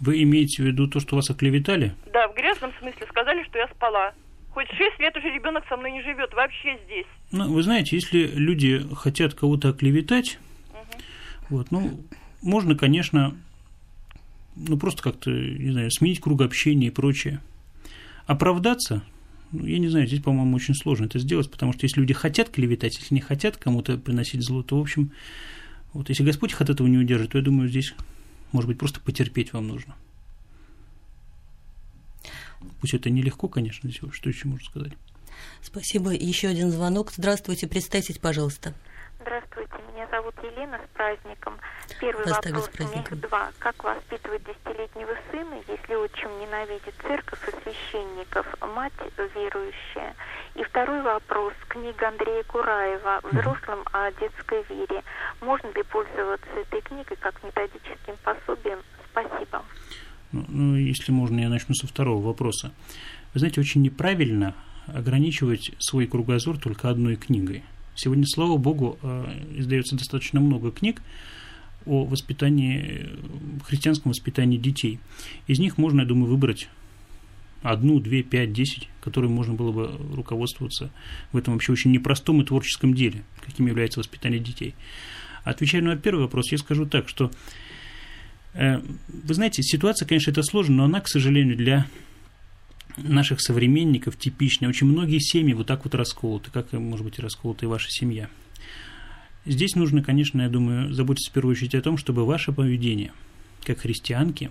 Вы 0.00 0.22
имеете 0.22 0.62
в 0.62 0.66
виду 0.66 0.88
то, 0.88 1.00
что 1.00 1.16
вас 1.16 1.30
оклеветали? 1.30 1.94
Да, 2.12 2.28
в 2.28 2.34
грязном 2.34 2.72
смысле 2.80 3.06
сказали, 3.08 3.44
что 3.44 3.58
я 3.58 3.68
спала. 3.68 4.12
Хоть 4.50 4.68
шесть 4.68 4.98
лет 4.98 5.16
уже 5.16 5.28
ребенок 5.28 5.64
со 5.68 5.76
мной 5.76 5.92
не 5.92 6.02
живет, 6.02 6.32
вообще 6.32 6.78
здесь. 6.84 7.06
Ну, 7.32 7.52
вы 7.52 7.62
знаете, 7.62 7.96
если 7.96 8.26
люди 8.26 8.84
хотят 8.94 9.34
кого-то 9.34 9.70
оклеветать, 9.70 10.38
угу. 10.70 11.02
вот, 11.50 11.70
ну, 11.70 12.00
можно, 12.40 12.76
конечно, 12.76 13.34
ну, 14.56 14.76
просто 14.78 15.02
как-то, 15.02 15.30
не 15.30 15.72
знаю, 15.72 15.90
сменить 15.90 16.20
круг 16.20 16.42
общения 16.42 16.88
и 16.88 16.90
прочее. 16.90 17.40
Оправдаться, 18.26 19.02
ну, 19.50 19.66
я 19.66 19.78
не 19.78 19.88
знаю, 19.88 20.06
здесь, 20.06 20.20
по-моему, 20.20 20.56
очень 20.56 20.74
сложно 20.74 21.06
это 21.06 21.18
сделать, 21.18 21.50
потому 21.50 21.72
что 21.72 21.84
если 21.84 22.00
люди 22.00 22.14
хотят 22.14 22.50
клеветать, 22.50 22.96
если 22.98 23.14
не 23.14 23.20
хотят 23.20 23.56
кому-то 23.56 23.98
приносить 23.98 24.42
зло, 24.42 24.62
то, 24.62 24.78
в 24.78 24.80
общем, 24.80 25.10
вот 25.92 26.08
если 26.08 26.24
Господь 26.24 26.52
их 26.52 26.60
от 26.60 26.70
этого 26.70 26.86
не 26.86 26.98
удержит, 26.98 27.32
то 27.32 27.38
я 27.38 27.44
думаю, 27.44 27.68
здесь 27.68 27.94
может 28.54 28.68
быть, 28.68 28.78
просто 28.78 29.00
потерпеть 29.00 29.52
вам 29.52 29.66
нужно. 29.66 29.96
Пусть 32.80 32.94
это 32.94 33.10
нелегко, 33.10 33.48
конечно, 33.48 33.90
что 33.90 34.30
еще 34.30 34.46
можно 34.46 34.64
сказать. 34.64 34.92
Спасибо. 35.60 36.12
Еще 36.12 36.48
один 36.48 36.70
звонок. 36.70 37.12
Здравствуйте, 37.14 37.66
представьтесь, 37.66 38.18
пожалуйста. 38.18 38.72
Здравствуйте, 39.24 39.72
меня 39.90 40.06
зовут 40.10 40.34
Елена 40.42 40.78
с 40.84 40.94
праздником. 40.94 41.54
Первый 41.98 42.26
Вас 42.26 42.44
вопрос 42.44 42.70
у 42.78 42.82
меня 42.82 43.02
два. 43.22 43.52
Как 43.58 43.82
воспитывать 43.82 44.42
десятилетнего 44.44 45.16
сына, 45.30 45.54
если 45.66 45.94
отчим 45.94 46.28
ненавидит 46.40 46.94
церковь 47.00 47.40
и 47.48 47.62
священников, 47.62 48.44
мать 48.60 48.92
верующая? 49.16 50.14
И 50.56 50.62
второй 50.64 51.00
вопрос. 51.00 51.54
Книга 51.68 52.08
Андрея 52.08 52.42
Кураева 52.44 53.20
«Взрослым 53.22 53.80
о 53.92 54.12
детской 54.12 54.62
вере». 54.68 55.02
Можно 55.40 55.68
ли 55.68 55.82
пользоваться 55.84 56.50
этой 56.60 56.82
книгой 56.82 57.16
как 57.16 57.42
методическим 57.42 58.16
пособием? 58.22 58.80
Спасибо. 59.10 59.64
Ну, 60.32 60.44
ну, 60.48 60.76
если 60.76 61.12
можно, 61.12 61.40
я 61.40 61.48
начну 61.48 61.74
со 61.74 61.86
второго 61.86 62.22
вопроса. 62.22 62.74
Вы 63.32 63.40
знаете, 63.40 63.62
очень 63.62 63.80
неправильно 63.80 64.54
ограничивать 64.86 65.72
свой 65.78 66.06
кругозор 66.06 66.58
только 66.58 66.90
одной 66.90 67.16
книгой. 67.16 67.64
Сегодня, 67.94 68.26
слава 68.26 68.56
богу, 68.56 68.98
э, 69.02 69.42
издается 69.56 69.96
достаточно 69.96 70.40
много 70.40 70.70
книг 70.70 71.00
о 71.86 72.04
воспитании, 72.04 73.08
христианском 73.64 74.10
воспитании 74.10 74.58
детей. 74.58 74.98
Из 75.46 75.58
них 75.58 75.78
можно, 75.78 76.00
я 76.00 76.06
думаю, 76.06 76.30
выбрать 76.30 76.68
одну, 77.62 78.00
две, 78.00 78.22
пять, 78.22 78.52
десять, 78.52 78.88
которыми 79.00 79.32
можно 79.32 79.54
было 79.54 79.72
бы 79.72 80.14
руководствоваться 80.14 80.90
в 81.32 81.36
этом 81.36 81.54
вообще 81.54 81.72
очень 81.72 81.92
непростом 81.92 82.42
и 82.42 82.44
творческом 82.44 82.94
деле, 82.94 83.22
каким 83.44 83.66
является 83.66 84.00
воспитание 84.00 84.40
детей. 84.40 84.74
Отвечая 85.44 85.82
на 85.82 85.96
первый 85.96 86.22
вопрос, 86.22 86.50
я 86.52 86.58
скажу 86.58 86.86
так, 86.86 87.08
что 87.08 87.30
э, 88.54 88.80
вы 89.08 89.34
знаете, 89.34 89.62
ситуация, 89.62 90.06
конечно, 90.06 90.30
это 90.30 90.42
сложно, 90.42 90.76
но 90.76 90.84
она, 90.84 91.00
к 91.00 91.08
сожалению, 91.08 91.56
для 91.56 91.86
наших 92.96 93.40
современников 93.40 94.18
типичная. 94.18 94.68
Очень 94.68 94.86
многие 94.86 95.18
семьи 95.18 95.52
вот 95.54 95.66
так 95.66 95.84
вот 95.84 95.94
расколоты, 95.94 96.50
как, 96.50 96.72
может 96.72 97.04
быть, 97.04 97.18
расколота 97.18 97.66
и 97.66 97.68
ваша 97.68 97.90
семья. 97.90 98.28
Здесь 99.46 99.74
нужно, 99.74 100.02
конечно, 100.02 100.40
я 100.42 100.48
думаю, 100.48 100.92
заботиться 100.92 101.30
в 101.30 101.34
первую 101.34 101.52
очередь 101.52 101.74
о 101.74 101.82
том, 101.82 101.98
чтобы 101.98 102.24
ваше 102.24 102.52
поведение, 102.52 103.12
как 103.64 103.80
христианки, 103.80 104.50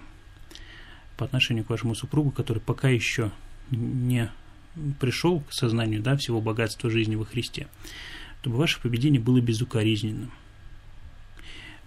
по 1.18 1.26
отношению 1.26 1.64
к 1.64 1.70
вашему 1.70 1.96
супругу, 1.96 2.32
который 2.32 2.60
пока 2.60 2.90
еще 2.90 3.32
не 3.72 4.30
пришел 5.00 5.42
к 5.42 5.54
сознанию 5.54 6.02
да, 6.02 6.16
всего 6.18 6.42
богатства 6.42 6.90
жизни 6.90 7.16
во 7.16 7.26
Христе, 7.26 7.68
чтобы 8.42 8.58
ваше 8.58 8.82
поведение 8.82 9.22
было 9.22 9.40
безукоризненным. 9.40 10.32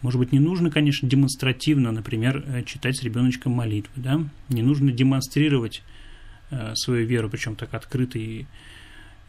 Может 0.03 0.19
быть, 0.19 0.33
не 0.33 0.39
нужно, 0.39 0.71
конечно, 0.71 1.09
демонстративно, 1.09 1.91
например, 1.91 2.45
э, 2.47 2.63
читать 2.65 2.97
с 2.97 3.03
ребеночком 3.03 3.53
молитвы, 3.53 3.93
да? 3.97 4.21
Не 4.49 4.63
нужно 4.63 4.93
демонстрировать 4.93 5.83
свою 6.75 7.07
веру, 7.07 7.29
причем 7.29 7.57
так 7.57 7.75
открыто 7.75 8.19
и 8.19 8.47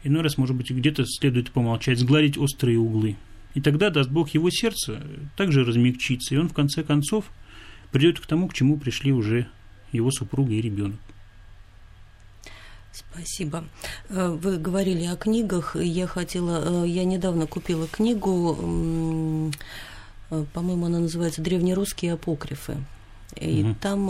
иной 0.04 0.22
раз, 0.22 0.38
может 0.38 0.56
быть, 0.56 0.70
где-то 0.70 1.04
следует 1.06 1.50
помолчать, 1.50 1.98
сгладить 1.98 2.38
острые 2.38 2.78
углы. 2.78 3.16
И 3.54 3.60
тогда, 3.60 3.90
даст 3.90 4.10
Бог, 4.10 4.30
его 4.30 4.50
сердце 4.50 5.02
также 5.36 5.64
размягчится, 5.64 6.34
и 6.34 6.38
он 6.38 6.48
в 6.48 6.54
конце 6.54 6.82
концов 6.82 7.24
придет 7.90 8.20
к 8.20 8.26
тому, 8.26 8.48
к 8.48 8.54
чему 8.54 8.78
пришли 8.78 9.12
уже 9.12 9.48
его 9.92 10.10
супруга 10.10 10.52
и 10.52 10.60
ребенок. 10.60 11.00
Спасибо. 12.92 13.64
Э, 14.08 14.28
вы 14.28 14.58
говорили 14.58 15.04
о 15.06 15.16
книгах. 15.16 15.76
Я 15.76 16.06
хотела, 16.06 16.84
э, 16.84 16.88
я 16.88 17.04
недавно 17.04 17.46
купила 17.46 17.86
книгу, 17.86 19.52
э, 20.30 20.44
по-моему, 20.52 20.86
она 20.86 20.98
называется 20.98 21.40
«Древнерусские 21.40 22.14
апокрифы». 22.14 22.76
И 23.36 23.62
угу. 23.62 23.76
там 23.80 24.06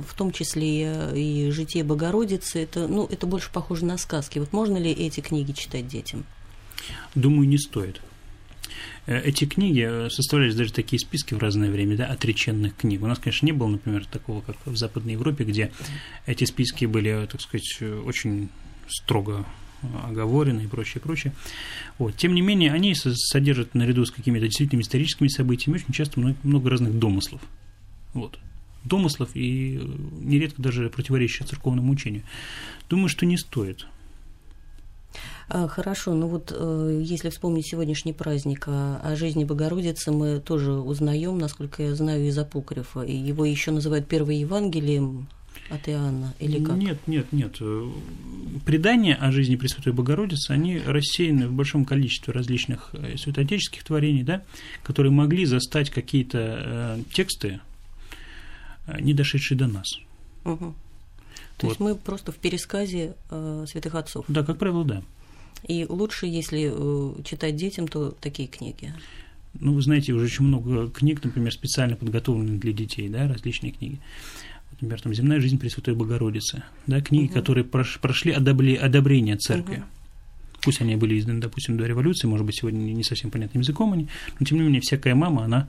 в 0.00 0.14
том 0.16 0.32
числе 0.32 1.12
и 1.14 1.50
«Житие 1.50 1.84
Богородицы», 1.84 2.62
это, 2.62 2.88
ну, 2.88 3.06
это 3.06 3.26
больше 3.26 3.50
похоже 3.52 3.84
на 3.84 3.96
сказки. 3.96 4.38
Вот 4.40 4.52
можно 4.52 4.76
ли 4.76 4.90
эти 4.90 5.20
книги 5.20 5.52
читать 5.52 5.86
детям? 5.86 6.24
Думаю, 7.14 7.48
не 7.48 7.58
стоит. 7.58 8.00
Э, 9.06 9.20
эти 9.20 9.44
книги 9.44 9.86
э, 9.88 10.10
составлялись 10.10 10.54
даже 10.54 10.72
такие 10.72 10.98
списки 10.98 11.34
в 11.34 11.38
разное 11.38 11.70
время, 11.70 11.96
да, 11.96 12.06
отреченных 12.06 12.76
книг. 12.76 13.02
У 13.02 13.06
нас, 13.06 13.18
конечно, 13.18 13.46
не 13.46 13.52
было, 13.52 13.68
например, 13.68 14.06
такого, 14.06 14.40
как 14.40 14.56
в 14.64 14.76
Западной 14.76 15.12
Европе, 15.12 15.44
где 15.44 15.72
эти 16.26 16.44
списки 16.44 16.84
были, 16.84 17.26
так 17.30 17.40
сказать, 17.40 17.82
очень 18.04 18.48
строго 18.88 19.46
оговорены 20.04 20.62
и 20.62 20.66
прочее, 20.68 21.00
прочее. 21.00 21.32
Вот. 21.98 22.16
Тем 22.16 22.34
не 22.34 22.40
менее, 22.40 22.72
они 22.72 22.94
содержат 22.94 23.74
наряду 23.74 24.04
с 24.04 24.12
какими-то 24.12 24.46
действительно 24.46 24.80
историческими 24.80 25.28
событиями 25.28 25.78
очень 25.78 25.92
часто 25.92 26.20
много, 26.20 26.36
много 26.44 26.70
разных 26.70 26.96
домыслов. 26.98 27.40
Вот. 28.14 28.38
Домыслов 28.84 29.34
и 29.34 29.78
э, 29.78 29.84
нередко 30.20 30.60
даже 30.60 30.90
противоречащих 30.90 31.46
церковному 31.46 31.92
учению. 31.92 32.22
Думаю, 32.88 33.08
что 33.08 33.26
не 33.26 33.38
стоит. 33.38 33.86
А, 35.48 35.68
хорошо, 35.68 36.14
ну 36.14 36.26
вот 36.26 36.52
э, 36.56 37.00
если 37.02 37.28
вспомнить 37.28 37.66
сегодняшний 37.66 38.12
праздник 38.12 38.64
о, 38.66 39.00
о 39.02 39.16
жизни 39.16 39.44
Богородицы, 39.44 40.10
мы 40.10 40.40
тоже 40.40 40.72
узнаем, 40.72 41.38
насколько 41.38 41.82
я 41.82 41.94
знаю, 41.94 42.26
из 42.26 42.38
апокрифа. 42.38 43.02
И 43.02 43.14
его 43.14 43.44
еще 43.44 43.70
называют 43.70 44.08
первым 44.08 44.30
Евангелием 44.30 45.28
от 45.68 45.88
Иоанна, 45.88 46.34
или 46.38 46.62
как? 46.62 46.76
Нет, 46.76 46.98
нет, 47.06 47.26
нет. 47.32 47.58
Предания 48.64 49.14
о 49.14 49.32
жизни 49.32 49.56
Пресвятой 49.56 49.92
Богородицы, 49.92 50.50
они 50.50 50.78
рассеяны 50.78 51.48
в 51.48 51.52
большом 51.52 51.84
количестве 51.84 52.32
различных 52.32 52.90
э, 52.92 53.16
святоотеческих 53.16 53.84
творений, 53.84 54.22
да, 54.22 54.42
которые 54.82 55.12
могли 55.12 55.44
застать 55.44 55.90
какие-то 55.90 56.38
э, 56.38 57.02
тексты, 57.12 57.48
э, 57.48 57.71
не 59.00 59.14
дошедшие 59.14 59.58
до 59.58 59.66
нас. 59.66 59.98
Угу. 60.44 60.74
То 61.58 61.66
вот. 61.66 61.68
есть 61.68 61.80
мы 61.80 61.94
просто 61.94 62.32
в 62.32 62.36
пересказе 62.36 63.14
э, 63.30 63.64
святых 63.68 63.94
отцов. 63.94 64.24
Да, 64.28 64.42
как 64.42 64.58
правило, 64.58 64.84
да. 64.84 65.02
И 65.66 65.86
лучше, 65.88 66.26
если 66.26 66.72
э, 66.72 67.22
читать 67.22 67.56
детям, 67.56 67.86
то 67.86 68.10
такие 68.20 68.48
книги. 68.48 68.92
Ну, 69.60 69.74
вы 69.74 69.82
знаете, 69.82 70.12
уже 70.12 70.24
очень 70.24 70.44
много 70.44 70.90
книг, 70.90 71.22
например, 71.22 71.52
специально 71.52 71.94
подготовленных 71.94 72.58
для 72.58 72.72
детей, 72.72 73.08
да, 73.08 73.28
различные 73.28 73.72
книги. 73.72 73.98
Например, 74.72 75.00
там 75.00 75.14
«Земная 75.14 75.40
жизнь 75.40 75.58
Пресвятой 75.58 75.94
Богородицы», 75.94 76.64
да, 76.86 77.00
книги, 77.00 77.26
угу. 77.26 77.34
которые 77.34 77.64
прошли 77.64 78.32
одобли, 78.32 78.74
одобрение 78.74 79.36
церкви. 79.36 79.76
Угу. 79.76 79.84
Пусть 80.62 80.80
они 80.80 80.96
были 80.96 81.18
изданы, 81.18 81.40
допустим, 81.40 81.76
до 81.76 81.86
революции, 81.86 82.26
может 82.26 82.46
быть, 82.46 82.56
сегодня 82.56 82.78
не 82.78 83.04
совсем 83.04 83.30
понятным 83.30 83.62
языком 83.62 83.92
они, 83.92 84.08
но 84.38 84.46
тем 84.46 84.58
не 84.58 84.64
менее 84.64 84.80
всякая 84.80 85.14
мама, 85.14 85.44
она 85.44 85.68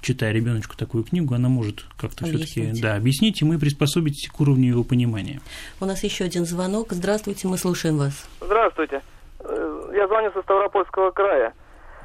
читая 0.00 0.32
ребеночку 0.32 0.76
такую 0.76 1.04
книгу, 1.04 1.34
она 1.34 1.48
может 1.48 1.84
как-то 2.00 2.24
все-таки 2.24 2.72
да, 2.80 2.94
объяснить, 2.94 3.42
и 3.42 3.44
мы 3.44 3.58
приспособить 3.58 4.28
к 4.28 4.40
уровню 4.40 4.68
его 4.68 4.84
понимания. 4.84 5.40
У 5.80 5.84
нас 5.84 6.04
еще 6.04 6.24
один 6.24 6.44
звонок. 6.44 6.88
Здравствуйте, 6.90 7.48
мы 7.48 7.58
слушаем 7.58 7.98
вас. 7.98 8.28
Здравствуйте. 8.40 9.02
Э, 9.40 9.90
я 9.94 10.06
звоню 10.06 10.30
со 10.32 10.42
Ставропольского 10.42 11.10
края. 11.10 11.52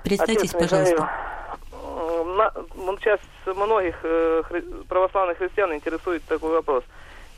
Представьтесь, 0.03 0.53
Отец 0.53 0.69
пожалуйста. 0.69 1.09
Сейчас 2.99 3.19
многих 3.45 3.99
э, 4.03 4.43
православных 4.87 5.37
христиан 5.37 5.73
интересует 5.73 6.23
такой 6.23 6.51
вопрос. 6.51 6.83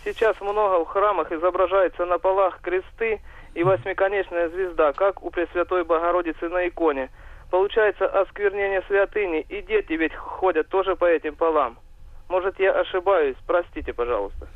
Сейчас 0.05 0.39
много 0.39 0.85
в 0.85 0.87
храмах 0.87 1.31
изображается 1.31 2.05
на 2.05 2.19
полах 2.19 2.61
кресты 2.61 3.19
и 3.53 3.63
восьмиконечная 3.63 4.49
звезда, 4.49 4.93
как 4.93 5.23
у 5.23 5.29
Пресвятой 5.29 5.83
Богородицы 5.83 6.47
на 6.47 6.67
иконе– 6.67 7.09
Получается 7.55 8.05
осквернение 8.07 8.81
святыни, 8.85 9.39
и 9.47 9.65
дети 9.65 9.93
ведь 9.93 10.13
ходят 10.13 10.67
тоже 10.67 10.97
по 10.97 11.05
этим 11.05 11.37
полам. 11.37 11.79
Может, 12.27 12.59
я 12.59 12.77
ошибаюсь, 12.77 13.37
простите, 13.47 13.93
пожалуйста. 13.93 14.49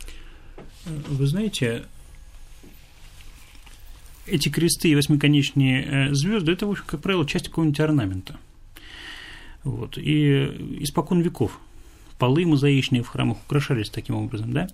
Вы 0.85 1.25
знаете, 1.25 1.85
эти 4.27 4.49
кресты 4.49 4.89
и 4.89 4.95
восьмиконечные 4.97 6.09
э, 6.09 6.13
звезды, 6.13 6.51
это, 6.51 6.67
в 6.67 6.71
общем, 6.71 6.83
как 6.87 6.99
правило, 6.99 7.25
часть 7.25 7.47
какого-нибудь 7.47 7.79
орнамента. 7.79 8.35
Вот. 9.63 9.97
И 9.97 10.83
испокон 10.83 11.21
веков 11.21 11.57
полы 12.17 12.45
мозаичные 12.45 13.01
в 13.01 13.07
храмах 13.07 13.37
украшались 13.45 13.89
таким 13.89 14.15
образом, 14.15 14.51
да? 14.51 14.67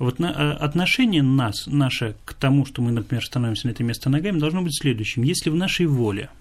Вот 0.00 0.18
на, 0.18 0.26
э, 0.26 0.50
отношение 0.54 1.22
нас, 1.22 1.68
наше 1.68 2.16
к 2.24 2.34
тому, 2.34 2.66
что 2.66 2.82
мы, 2.82 2.90
например, 2.90 3.24
становимся 3.24 3.68
на 3.68 3.70
это 3.70 3.84
место 3.84 4.10
ногами, 4.10 4.40
должно 4.40 4.60
быть 4.60 4.76
следующим. 4.76 5.22
Если 5.22 5.50
в 5.50 5.54
нашей 5.54 5.86
воле– 5.86 6.30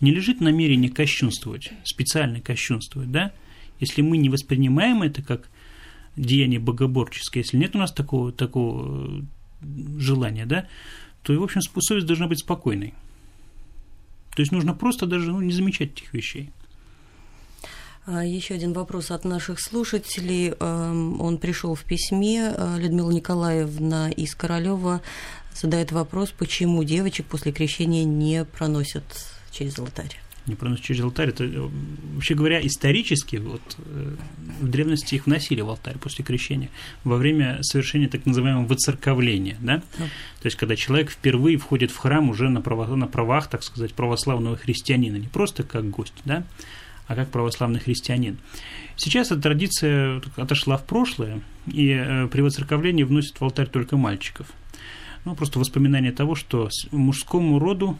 не 0.00 0.12
лежит 0.12 0.40
намерение 0.40 0.90
кощунствовать, 0.90 1.72
специально 1.84 2.40
кощунствовать, 2.40 3.10
да? 3.10 3.32
Если 3.80 4.02
мы 4.02 4.16
не 4.16 4.28
воспринимаем 4.28 5.02
это 5.02 5.22
как 5.22 5.48
деяние 6.16 6.60
богоборческое, 6.60 7.42
если 7.42 7.56
нет 7.56 7.76
у 7.76 7.78
нас 7.78 7.92
такого, 7.92 8.32
такого 8.32 9.20
э, 9.20 9.22
желания, 9.98 10.46
да, 10.46 10.66
то, 11.22 11.32
в 11.32 11.42
общем, 11.42 11.60
совесть 11.62 12.06
должна 12.06 12.26
быть 12.26 12.40
спокойной. 12.40 12.94
То 14.34 14.42
есть 14.42 14.52
нужно 14.52 14.74
просто 14.74 15.06
даже 15.06 15.32
ну, 15.32 15.40
не 15.40 15.52
замечать 15.52 15.92
этих 15.92 16.12
вещей. 16.14 16.50
А, 18.06 18.24
Еще 18.24 18.54
один 18.54 18.72
вопрос 18.72 19.10
от 19.10 19.24
наших 19.24 19.60
слушателей. 19.60 20.54
Эм, 20.58 21.20
он 21.20 21.38
пришел 21.38 21.74
в 21.74 21.84
письме. 21.84 22.54
Э, 22.56 22.78
Людмила 22.78 23.10
Николаевна 23.10 24.10
из 24.10 24.34
Королева 24.34 25.02
задает 25.54 25.92
вопрос, 25.92 26.30
почему 26.30 26.84
девочек 26.84 27.26
после 27.26 27.52
крещения 27.52 28.04
не 28.04 28.44
проносят 28.44 29.04
через 29.50 29.78
алтарь? 29.78 30.16
Не 30.46 30.54
проносят 30.54 30.84
через 30.84 31.02
алтарь. 31.02 31.28
Это, 31.28 31.44
э, 31.44 31.68
вообще 32.14 32.34
говоря, 32.34 32.64
исторически 32.66 33.36
вот, 33.36 33.60
э, 33.78 34.16
в 34.60 34.68
древности 34.68 35.14
их 35.14 35.26
вносили 35.26 35.60
в 35.60 35.68
алтарь 35.68 35.98
после 35.98 36.24
крещения 36.24 36.70
во 37.04 37.16
время 37.16 37.58
совершения 37.62 38.08
так 38.08 38.24
называемого 38.24 38.66
воцерковления. 38.66 39.56
Да? 39.60 39.82
Да. 39.98 40.04
То 40.04 40.46
есть, 40.46 40.56
когда 40.56 40.74
человек 40.74 41.10
впервые 41.10 41.58
входит 41.58 41.90
в 41.90 41.96
храм 41.98 42.30
уже 42.30 42.48
на 42.48 42.62
правах, 42.62 42.88
на 42.90 43.06
правах, 43.06 43.48
так 43.48 43.62
сказать, 43.62 43.92
православного 43.92 44.56
христианина, 44.56 45.16
не 45.16 45.28
просто 45.28 45.64
как 45.64 45.90
гость, 45.90 46.14
да, 46.24 46.44
а 47.06 47.14
как 47.14 47.30
православный 47.30 47.80
христианин. 47.80 48.38
Сейчас 48.96 49.30
эта 49.30 49.42
традиция 49.42 50.22
отошла 50.36 50.76
в 50.76 50.84
прошлое, 50.84 51.40
и 51.66 51.90
э, 51.90 52.26
при 52.28 52.40
воцерковлении 52.40 53.02
вносят 53.02 53.40
в 53.40 53.44
алтарь 53.44 53.68
только 53.68 53.96
мальчиков. 53.96 54.46
Ну, 55.24 55.34
просто 55.34 55.58
воспоминание 55.58 56.12
того, 56.12 56.34
что 56.34 56.68
мужскому 56.90 57.58
роду 57.58 57.98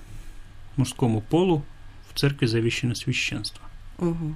мужскому 0.78 1.20
полу 1.20 1.64
в 2.12 2.18
церкви 2.18 2.46
завещено 2.46 2.94
священство. 2.94 3.62
Угу. 3.98 4.34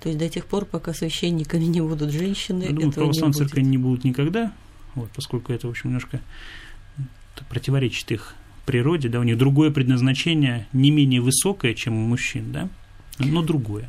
То 0.00 0.08
есть 0.08 0.18
до 0.18 0.28
тех 0.28 0.46
пор, 0.46 0.64
пока 0.64 0.92
священниками 0.92 1.64
не 1.64 1.80
будут 1.80 2.10
женщины, 2.10 2.64
Я 2.64 2.70
думаю, 2.70 2.92
православной 2.92 3.34
церкви 3.34 3.62
не 3.62 3.78
будут 3.78 4.04
никогда, 4.04 4.52
вот, 4.94 5.10
поскольку 5.14 5.52
это, 5.52 5.66
в 5.66 5.70
общем, 5.70 5.90
немножко 5.90 6.20
противоречит 7.48 8.10
их 8.12 8.34
природе, 8.66 9.08
да, 9.08 9.20
у 9.20 9.22
них 9.22 9.38
другое 9.38 9.70
предназначение, 9.70 10.66
не 10.72 10.90
менее 10.90 11.20
высокое, 11.20 11.74
чем 11.74 11.96
у 11.96 12.06
мужчин, 12.06 12.52
да, 12.52 12.68
но 13.18 13.42
другое. 13.42 13.88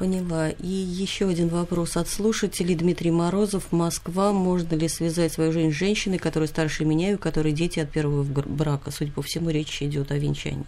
Поняла. 0.00 0.48
И 0.48 0.66
еще 0.66 1.28
один 1.28 1.48
вопрос 1.48 1.98
от 1.98 2.08
слушателей. 2.08 2.74
Дмитрий 2.74 3.10
Морозов, 3.10 3.70
Москва. 3.70 4.32
Можно 4.32 4.74
ли 4.74 4.88
связать 4.88 5.30
свою 5.30 5.52
жизнь 5.52 5.72
с 5.72 5.76
женщиной, 5.76 6.16
которая 6.16 6.48
старше 6.48 6.86
меня 6.86 7.10
и 7.10 7.14
у 7.16 7.18
которой 7.18 7.52
дети 7.52 7.80
от 7.80 7.92
первого 7.92 8.22
брака? 8.24 8.92
Судя 8.92 9.12
по 9.12 9.20
всему, 9.20 9.50
речь 9.50 9.82
идет 9.82 10.10
о 10.10 10.16
венчании. 10.16 10.64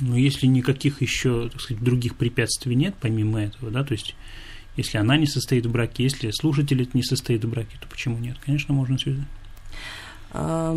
Ну, 0.00 0.16
если 0.16 0.46
никаких 0.46 1.02
еще, 1.02 1.50
так 1.50 1.60
сказать, 1.60 1.84
других 1.84 2.16
препятствий 2.16 2.74
нет, 2.74 2.94
помимо 2.98 3.42
этого, 3.42 3.70
да, 3.70 3.84
то 3.84 3.92
есть 3.92 4.14
если 4.78 4.96
она 4.96 5.18
не 5.18 5.26
состоит 5.26 5.66
в 5.66 5.70
браке, 5.70 6.04
если 6.04 6.30
слушатель 6.30 6.88
не 6.94 7.02
состоит 7.02 7.44
в 7.44 7.50
браке, 7.50 7.76
то 7.78 7.86
почему 7.88 8.16
нет? 8.16 8.38
Конечно, 8.42 8.72
можно 8.72 8.98
связать. 8.98 9.26
А, 10.30 10.74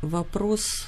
вопрос 0.00 0.86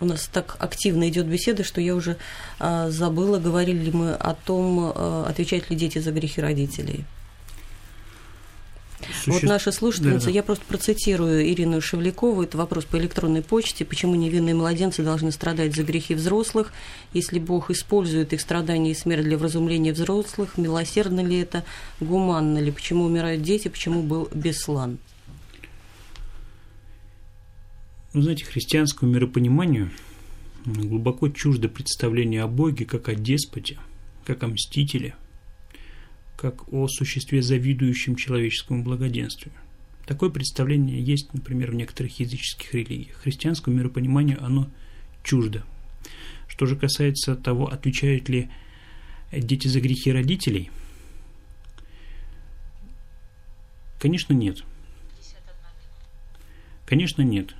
у 0.00 0.04
нас 0.04 0.28
так 0.32 0.56
активно 0.58 1.08
идет 1.08 1.26
беседа, 1.26 1.62
что 1.62 1.80
я 1.80 1.94
уже 1.94 2.16
а, 2.58 2.90
забыла, 2.90 3.38
говорили 3.38 3.84
ли 3.84 3.90
мы 3.90 4.12
о 4.12 4.34
том, 4.34 4.92
а, 4.94 5.26
отвечают 5.28 5.70
ли 5.70 5.76
дети 5.76 5.98
за 5.98 6.10
грехи 6.10 6.40
родителей. 6.40 7.04
Суще... 9.24 9.32
Вот 9.32 9.42
наша 9.42 9.72
слушательница, 9.72 10.26
да, 10.26 10.32
да. 10.32 10.36
я 10.36 10.42
просто 10.42 10.64
процитирую 10.66 11.46
Ирину 11.46 11.80
Шевлякову, 11.80 12.42
это 12.42 12.58
вопрос 12.58 12.84
по 12.84 12.96
электронной 12.96 13.42
почте, 13.42 13.84
почему 13.84 14.14
невинные 14.14 14.54
младенцы 14.54 15.02
должны 15.02 15.32
страдать 15.32 15.74
за 15.74 15.82
грехи 15.82 16.14
взрослых, 16.14 16.72
если 17.12 17.38
Бог 17.38 17.70
использует 17.70 18.32
их 18.32 18.40
страдания 18.40 18.92
и 18.92 18.94
смерть 18.94 19.24
для 19.24 19.38
вразумления 19.38 19.92
взрослых, 19.92 20.58
милосердно 20.58 21.20
ли 21.20 21.40
это, 21.40 21.64
гуманно 21.98 22.58
ли, 22.58 22.70
почему 22.70 23.04
умирают 23.04 23.42
дети, 23.42 23.68
почему 23.68 24.02
был 24.02 24.28
Беслан? 24.32 24.98
Вы 28.12 28.22
знаете, 28.22 28.44
христианскому 28.44 29.12
миропониманию 29.12 29.90
глубоко 30.64 31.28
чуждо 31.28 31.68
представление 31.68 32.42
о 32.42 32.48
Боге 32.48 32.84
как 32.84 33.08
о 33.08 33.14
деспоте, 33.14 33.78
как 34.24 34.42
о 34.42 34.48
мстителе, 34.48 35.14
как 36.36 36.72
о 36.72 36.88
существе, 36.88 37.40
завидующем 37.40 38.16
человеческому 38.16 38.82
благоденствию. 38.82 39.54
Такое 40.06 40.28
представление 40.28 41.00
есть, 41.00 41.32
например, 41.34 41.70
в 41.70 41.74
некоторых 41.74 42.18
языческих 42.18 42.74
религиях. 42.74 43.16
Христианскому 43.18 43.76
миропониманию 43.76 44.44
оно 44.44 44.68
чуждо. 45.22 45.64
Что 46.48 46.66
же 46.66 46.74
касается 46.74 47.36
того, 47.36 47.68
отвечают 47.68 48.28
ли 48.28 48.50
дети 49.30 49.68
за 49.68 49.80
грехи 49.80 50.10
родителей, 50.10 50.70
конечно, 54.00 54.32
нет. 54.32 54.64
Конечно, 56.86 57.22
нет. 57.22 57.54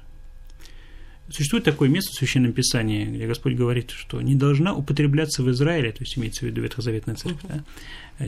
Существует 1.30 1.64
такое 1.64 1.88
место 1.88 2.10
в 2.12 2.14
Священном 2.16 2.52
Писании, 2.52 3.04
где 3.04 3.26
Господь 3.26 3.54
говорит, 3.54 3.90
что 3.90 4.20
не 4.20 4.34
должна 4.34 4.74
употребляться 4.74 5.42
в 5.42 5.50
Израиле, 5.50 5.92
то 5.92 6.02
есть 6.02 6.18
имеется 6.18 6.40
в 6.40 6.48
виду 6.48 6.62
Ветхозаветная 6.62 7.14
церковь, 7.14 7.42
да? 7.48 8.26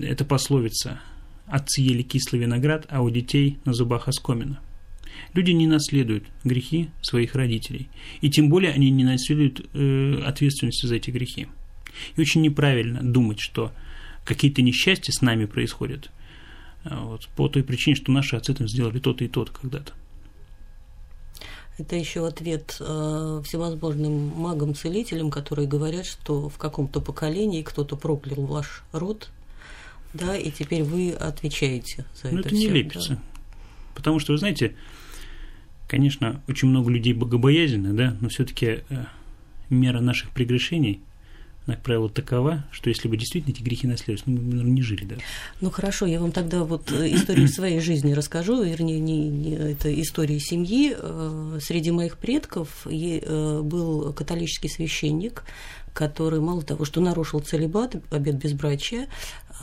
это 0.00 0.24
пословица 0.24 1.00
«Отцы 1.46 1.80
ели 1.80 2.02
кислый 2.02 2.40
виноград, 2.40 2.86
а 2.88 3.02
у 3.02 3.10
детей 3.10 3.58
на 3.64 3.72
зубах 3.74 4.06
оскомина». 4.06 4.60
Люди 5.32 5.50
не 5.50 5.66
наследуют 5.66 6.24
грехи 6.44 6.90
своих 7.02 7.34
родителей, 7.34 7.88
и 8.20 8.30
тем 8.30 8.48
более 8.48 8.72
они 8.72 8.90
не 8.90 9.04
наследуют 9.04 9.68
э, 9.74 10.22
ответственности 10.24 10.86
за 10.86 10.96
эти 10.96 11.10
грехи. 11.10 11.48
И 12.16 12.20
очень 12.20 12.40
неправильно 12.40 13.02
думать, 13.02 13.40
что 13.40 13.72
какие-то 14.24 14.62
несчастья 14.62 15.12
с 15.12 15.22
нами 15.22 15.46
происходят 15.46 16.10
а 16.84 17.04
вот, 17.04 17.28
по 17.36 17.48
той 17.48 17.64
причине, 17.64 17.96
что 17.96 18.12
наши 18.12 18.36
отцы 18.36 18.54
там 18.54 18.68
сделали 18.68 18.98
то-то 18.98 19.24
и 19.24 19.28
то-то 19.28 19.52
когда-то. 19.52 19.92
Это 21.76 21.96
еще 21.96 22.26
ответ 22.26 22.76
э, 22.78 23.42
всевозможным 23.44 24.28
магам-целителям, 24.36 25.30
которые 25.30 25.66
говорят, 25.66 26.06
что 26.06 26.48
в 26.48 26.56
каком-то 26.56 27.00
поколении 27.00 27.62
кто-то 27.62 27.96
проклял 27.96 28.46
ваш 28.46 28.84
род, 28.92 29.30
да, 30.12 30.36
и 30.36 30.50
теперь 30.52 30.84
вы 30.84 31.12
отвечаете 31.12 32.04
за 32.14 32.30
Но 32.30 32.40
это. 32.40 32.48
это 32.48 32.56
не 32.56 32.68
лепится. 32.68 33.14
Да. 33.14 33.18
Потому 33.96 34.20
что, 34.20 34.32
вы 34.32 34.38
знаете, 34.38 34.76
конечно, 35.88 36.40
очень 36.46 36.68
много 36.68 36.90
людей 36.90 37.12
богобоязненны, 37.12 37.92
да, 37.92 38.16
но 38.20 38.28
все-таки 38.28 38.84
э, 38.88 39.04
мера 39.68 40.00
наших 40.00 40.30
прегрешений– 40.30 41.00
как 41.66 41.80
правило, 41.80 42.10
такова, 42.10 42.64
что 42.70 42.90
если 42.90 43.08
бы 43.08 43.16
действительно 43.16 43.54
эти 43.54 43.62
грехи 43.62 43.86
наследовались, 43.86 44.26
мы 44.26 44.36
бы, 44.36 44.42
наверное, 44.42 44.72
не 44.72 44.82
жили 44.82 45.04
даже. 45.04 45.22
Ну 45.62 45.70
хорошо, 45.70 46.04
я 46.04 46.20
вам 46.20 46.30
тогда 46.30 46.62
вот 46.64 46.92
э, 46.92 47.14
историю 47.14 47.48
своей 47.48 47.80
жизни 47.80 48.12
расскажу, 48.12 48.62
вернее, 48.62 49.00
не, 49.00 49.28
не 49.28 49.54
это 49.54 49.92
история 50.00 50.38
семьи. 50.40 50.94
Э, 50.96 51.58
среди 51.62 51.90
моих 51.90 52.18
предков 52.18 52.86
э, 52.86 53.60
был 53.62 54.12
католический 54.12 54.68
священник, 54.68 55.44
который 55.94 56.40
мало 56.40 56.62
того, 56.62 56.84
что 56.84 57.00
нарушил 57.00 57.40
целебат, 57.40 57.96
обет 58.10 58.36
безбрачия, 58.36 59.08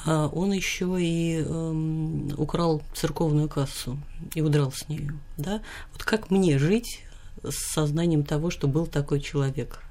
а 0.06 0.28
он 0.28 0.54
еще 0.54 0.98
и 1.00 1.44
эм, 1.46 2.34
украл 2.38 2.82
церковную 2.96 3.48
кассу 3.48 4.00
и 4.34 4.42
удрал 4.42 4.72
с 4.72 4.88
нею. 4.90 5.20
Да? 5.38 5.62
Вот 5.94 6.04
как 6.04 6.32
мне 6.32 6.58
жить 6.58 7.04
с 7.44 7.74
сознанием 7.74 8.24
того, 8.24 8.50
что 8.50 8.68
был 8.68 8.88
такой 8.88 9.20
человек? 9.20 9.84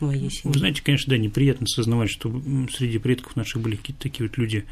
Моей 0.00 0.30
семьи. 0.30 0.52
Вы 0.52 0.58
знаете, 0.58 0.82
конечно, 0.82 1.10
да, 1.10 1.18
неприятно 1.18 1.64
осознавать, 1.64 2.10
что 2.10 2.30
среди 2.76 2.98
предков 2.98 3.36
наших 3.36 3.60
были 3.62 3.76
какие-то 3.76 4.02
такие 4.02 4.28
вот 4.28 4.38
люди, 4.38 4.64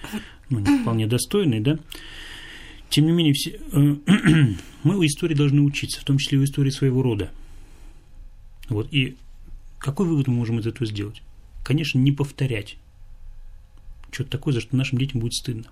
ну, 0.48 0.60
не 0.60 0.82
вполне 0.82 1.06
достойные, 1.06 1.60
да. 1.60 1.78
Тем 2.90 3.06
не 3.06 3.12
менее, 3.12 3.32
все, 3.32 3.58
э, 3.72 3.96
мы 4.82 4.98
у 4.98 5.04
истории 5.04 5.34
должны 5.34 5.62
учиться, 5.62 6.00
в 6.00 6.04
том 6.04 6.18
числе 6.18 6.38
и 6.38 6.40
у 6.42 6.44
истории 6.44 6.70
своего 6.70 7.02
рода. 7.02 7.30
Вот, 8.68 8.92
и 8.92 9.16
какой 9.78 10.06
вывод 10.06 10.28
мы 10.28 10.34
можем 10.34 10.60
из 10.60 10.66
этого 10.66 10.86
сделать? 10.86 11.22
Конечно, 11.64 11.98
не 11.98 12.12
повторять 12.12 12.76
что-то 14.10 14.30
такое, 14.30 14.54
за 14.54 14.60
что 14.60 14.76
нашим 14.76 14.98
детям 14.98 15.20
будет 15.20 15.34
стыдно. 15.34 15.66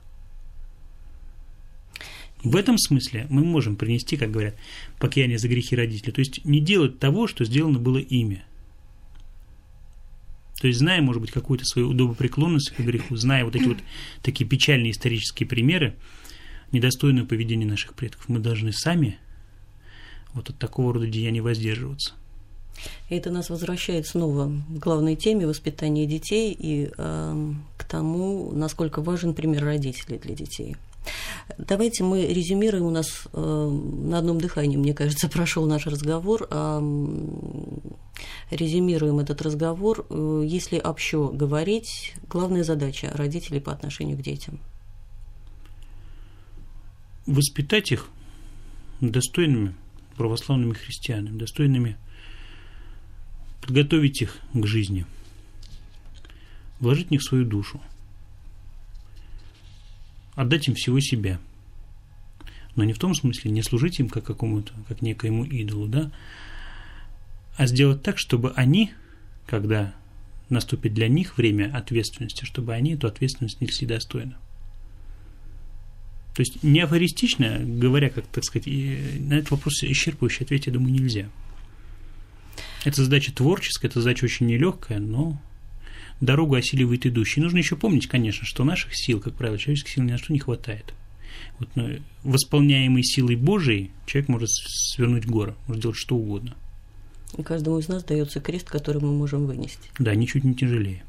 В 2.43 2.57
этом 2.57 2.79
смысле 2.79 3.27
мы 3.29 3.45
можем 3.45 3.77
принести, 3.77 4.17
как 4.17 4.31
говорят, 4.31 4.57
покаяние 4.99 5.39
за 5.39 5.49
грехи 5.49 5.77
родителей. 5.77 6.13
То 6.13 6.21
есть 6.21 6.45
не 6.45 6.61
делать 6.61 6.99
того, 6.99 7.27
что 7.27 7.45
сделано 7.45 7.79
было 7.79 7.99
ими. 7.99 8.43
То 10.61 10.67
есть, 10.67 10.79
зная, 10.79 11.01
может 11.01 11.23
быть, 11.23 11.31
какую-то 11.31 11.65
свою 11.65 11.89
удобопреклонность 11.89 12.71
к 12.71 12.81
греху, 12.81 13.17
зная 13.17 13.45
вот 13.47 13.57
эти 13.57 13.65
вот 13.65 13.79
такие 14.23 14.49
печальные 14.49 14.93
исторические 14.93 15.49
примеры, 15.49 15.97
недостойное 16.71 17.25
поведение 17.25 17.67
наших 17.67 17.95
предков, 17.95 18.29
мы 18.29 18.41
должны 18.41 18.73
сами 18.73 19.19
вот 20.35 20.51
от 20.51 20.59
такого 20.59 20.93
рода 20.93 21.07
деяний 21.07 21.41
воздерживаться. 21.41 22.13
Это 23.09 23.31
нас 23.31 23.49
возвращает 23.51 24.07
снова 24.07 24.53
к 24.69 24.79
главной 24.79 25.17
теме 25.17 25.47
воспитания 25.47 26.07
детей 26.07 26.55
и 26.57 26.91
э, 26.97 27.53
к 27.77 27.85
тому, 27.85 28.53
насколько 28.53 29.01
важен 29.03 29.35
пример 29.35 29.65
родителей 29.65 30.19
для 30.19 30.35
детей. 30.35 30.77
Давайте 31.59 32.05
мы 32.05 32.27
резюмируем. 32.27 32.85
У 32.85 32.91
нас 32.91 33.27
э, 33.33 33.39
на 33.39 34.19
одном 34.19 34.41
дыхании, 34.41 34.77
мне 34.77 34.95
кажется, 34.95 35.29
прошел 35.33 35.67
наш 35.67 35.87
разговор. 35.87 36.49
Резюмируем 38.51 39.19
этот 39.19 39.43
разговор. 39.43 40.07
Э, 40.11 40.43
если 40.45 40.79
общо 40.79 41.29
говорить, 41.29 42.15
главная 42.29 42.65
задача 42.65 43.11
родителей 43.15 43.61
по 43.61 43.73
отношению 43.73 44.17
к 44.17 44.23
детям. 44.23 44.59
Воспитать 47.27 47.93
их 47.93 48.09
достойными 49.01 49.75
православными 50.17 50.75
христианами, 50.75 51.39
достойными 51.39 51.97
подготовить 53.63 54.23
их 54.23 54.39
к 54.53 54.67
жизни, 54.67 55.07
вложить 56.81 57.09
в 57.09 57.11
них 57.11 57.23
свою 57.23 57.45
душу– 57.45 57.81
отдать 60.35 60.69
им 60.69 60.75
всего 60.75 61.01
себя. 61.01 61.39
Но 62.77 62.85
не 62.85 62.93
в 62.93 62.99
том 62.99 63.15
смысле 63.15 63.51
не 63.51 63.63
служить 63.63 63.99
им 64.01 64.09
как 64.09 64.25
какому-то, 64.25 64.73
как 64.89 65.03
некоему 65.03 65.45
идолу, 65.45 65.87
да, 65.87 66.13
а 67.57 67.67
сделать 67.67 68.03
так, 68.03 68.19
чтобы 68.19 68.53
они, 68.53 68.93
когда 69.47 69.95
наступит 70.49 70.95
для 70.95 71.09
них 71.09 71.37
время 71.37 71.71
ответственности, 71.75 72.45
чтобы 72.45 72.75
они 72.75 72.95
эту 72.95 73.07
ответственность 73.07 73.61
несли 73.61 73.87
достойно. 73.87 74.39
То 76.35 76.41
есть 76.41 76.63
не 76.63 76.81
афористично, 76.81 77.59
говоря, 77.61 78.09
как, 78.09 78.27
так 78.27 78.45
сказать, 78.45 78.67
на 78.67 79.35
этот 79.35 79.51
вопрос 79.51 79.83
исчерпывающий 79.83 80.45
ответ, 80.45 80.67
я 80.67 80.73
думаю, 80.73 80.93
нельзя. 80.93 81.29
Это 82.85 83.05
задача 83.05 83.33
творческая, 83.33 83.89
это 83.89 84.01
задача 84.01 84.25
очень 84.25 84.47
нелегкая, 84.47 85.01
но 85.01 85.41
дорогу 86.21 86.55
осиливает 86.55 87.07
идущий. 87.07 87.41
Нужно 87.41 87.59
еще 87.59 87.77
помнить, 87.77 88.07
конечно, 88.07 88.45
что 88.45 88.65
наших 88.65 88.97
сил, 88.97 89.21
как 89.21 89.35
правило, 89.35 89.59
человеческих 89.59 89.93
сил 89.93 90.05
ни 90.05 90.13
на 90.13 90.19
что 90.19 90.33
не 90.33 90.39
хватает. 90.39 90.95
Вот, 91.59 91.69
ну, 91.75 91.99
восполняемой 92.23 93.03
силой 93.03 93.37
Божией 93.37 93.91
человек 94.07 94.29
может 94.29 94.51
свернуть 94.51 95.27
горы, 95.27 95.55
может 95.67 95.83
делать 95.83 95.97
что 95.97 96.17
угодно. 96.17 96.55
И 97.37 97.43
каждому 97.43 97.79
из 97.79 97.89
нас 97.89 98.03
дается 98.03 98.41
крест, 98.41 98.69
который 98.69 99.01
мы 99.01 99.13
можем 99.13 99.47
вынести. 99.47 99.91
Да, 99.99 100.15
ничуть 100.15 100.45
не 100.45 100.55
тяжелее. 100.55 101.05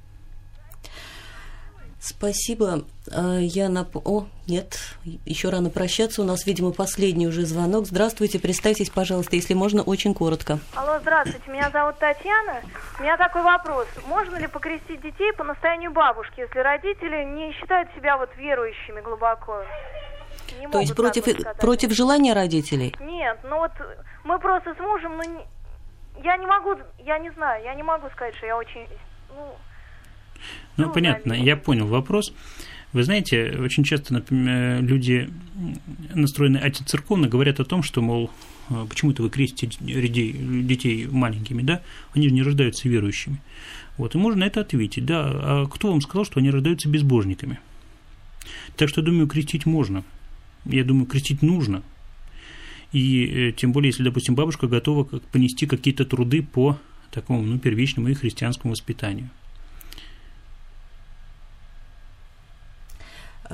Спасибо. 2.02 2.80
А, 3.16 3.38
я 3.38 3.70
нап... 3.70 3.96
О, 3.96 4.26
нет, 4.48 4.80
еще 5.24 5.50
рано 5.50 5.70
прощаться. 5.70 6.24
У 6.24 6.26
нас, 6.26 6.48
видимо, 6.48 6.72
последний 6.72 7.28
уже 7.28 7.46
звонок. 7.46 7.86
Здравствуйте, 7.86 8.40
представьтесь, 8.40 8.90
пожалуйста, 8.90 9.36
если 9.36 9.54
можно, 9.54 9.84
очень 9.84 10.16
коротко. 10.16 10.58
Алло, 10.76 10.98
здравствуйте, 11.00 11.52
меня 11.52 11.70
зовут 11.70 12.00
Татьяна. 12.00 12.62
У 12.98 13.04
меня 13.04 13.18
такой 13.18 13.44
вопрос. 13.44 13.88
Можно 14.08 14.38
ли 14.38 14.48
покрестить 14.48 15.00
детей 15.00 15.32
по 15.34 15.44
настоянию 15.44 15.92
бабушки, 15.92 16.40
если 16.40 16.58
родители 16.58 17.24
не 17.24 17.54
считают 17.54 17.88
себя 17.96 18.18
вот 18.18 18.32
верующими 18.36 19.02
глубоко? 19.02 19.64
Не 20.60 20.68
То 20.70 20.80
есть 20.80 20.96
против, 20.96 21.26
против 21.58 21.92
желания 21.92 22.34
родителей? 22.34 22.96
Нет, 23.00 23.38
ну 23.44 23.60
вот 23.60 23.72
мы 24.24 24.40
просто 24.40 24.74
с 24.74 24.80
мужем, 24.80 25.18
ну, 25.18 25.24
не... 25.24 26.24
я 26.24 26.36
не 26.38 26.48
могу, 26.48 26.76
я 26.98 27.20
не 27.20 27.30
знаю, 27.34 27.64
я 27.64 27.76
не 27.76 27.84
могу 27.84 28.10
сказать, 28.10 28.36
что 28.38 28.48
я 28.48 28.58
очень, 28.58 28.88
ну, 29.36 29.56
ну, 30.78 30.86
ну 30.86 30.94
понятно, 30.94 31.30
наверное. 31.30 31.48
я 31.48 31.58
понял 31.58 31.88
вопрос. 31.88 32.34
Вы 32.94 33.04
знаете, 33.04 33.58
очень 33.60 33.84
часто, 33.84 34.14
например, 34.14 34.84
люди, 34.84 35.30
настроенные 36.14 36.64
антицерковно, 36.64 37.30
говорят 37.30 37.60
о 37.60 37.66
том, 37.66 37.84
что, 37.84 38.02
мол, 38.02 38.30
«А 38.70 38.86
почему 38.86 39.12
это 39.12 39.24
вы 39.24 39.30
крестите 39.30 39.78
детей, 39.80 40.34
детей 40.64 41.08
маленькими, 41.08 41.62
да? 41.62 41.82
Они 42.14 42.28
же 42.28 42.34
не 42.34 42.44
рождаются 42.44 42.90
верующими. 42.90 43.42
Вот, 43.98 44.16
и 44.16 44.18
можно 44.18 44.42
на 44.42 44.46
это 44.46 44.62
ответить, 44.62 45.06
да. 45.06 45.24
А 45.26 45.66
кто 45.68 45.92
вам 45.92 46.02
сказал, 46.02 46.26
что 46.26 46.40
они 46.40 46.50
рождаются 46.50 46.90
безбожниками? 46.90 47.60
Так 48.76 48.90
что, 48.90 49.02
думаю, 49.02 49.28
крестить 49.28 49.66
можно. 49.66 50.04
Я 50.66 50.84
думаю, 50.84 51.06
крестить 51.06 51.42
нужно. 51.42 51.84
И 52.92 53.26
э, 53.26 53.52
тем 53.54 53.72
более, 53.72 53.90
если, 53.90 54.04
допустим, 54.04 54.36
бабушка 54.36 54.68
готова 54.68 55.04
понести 55.04 55.66
какие-то 55.66 56.06
труды 56.06 56.42
по 56.42 56.78
такому, 57.12 57.42
ну, 57.44 57.58
первичному 57.60 58.10
и 58.10 58.14
христианскому 58.14 58.74
воспитанию. 58.74 59.30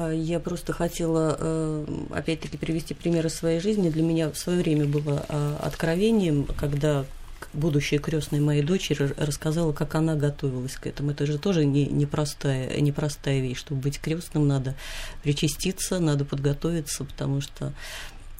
Я 0.06 0.40
просто 0.40 0.74
хотела, 0.74 1.36
э, 1.40 1.86
опять-таки, 2.12 2.58
привести 2.58 2.94
примеры 2.94 3.30
своей 3.30 3.60
жизни. 3.60 3.90
Для 3.90 4.04
меня 4.04 4.30
в 4.30 4.38
свое 4.38 4.62
время 4.62 4.86
было 4.86 5.26
а, 5.30 5.60
откровением, 5.64 6.46
когда 6.58 7.06
будущая 7.54 8.00
крестная 8.00 8.42
моей 8.42 8.64
дочери 8.64 9.14
рассказала, 9.18 9.74
как 9.74 9.96
она 9.96 10.16
готовилась 10.16 10.76
к 10.76 10.88
этому. 10.88 11.12
Это 11.12 11.26
же 11.26 11.38
тоже 11.38 11.66
не, 11.66 11.86
непростая, 11.86 12.80
непростая 12.80 13.42
вещь. 13.42 13.58
Чтобы 13.58 13.82
быть 13.82 14.00
крестным, 14.00 14.48
надо 14.48 14.76
причаститься, 15.24 16.00
надо 16.00 16.26
подготовиться, 16.26 17.04
потому 17.04 17.42
что 17.42 17.74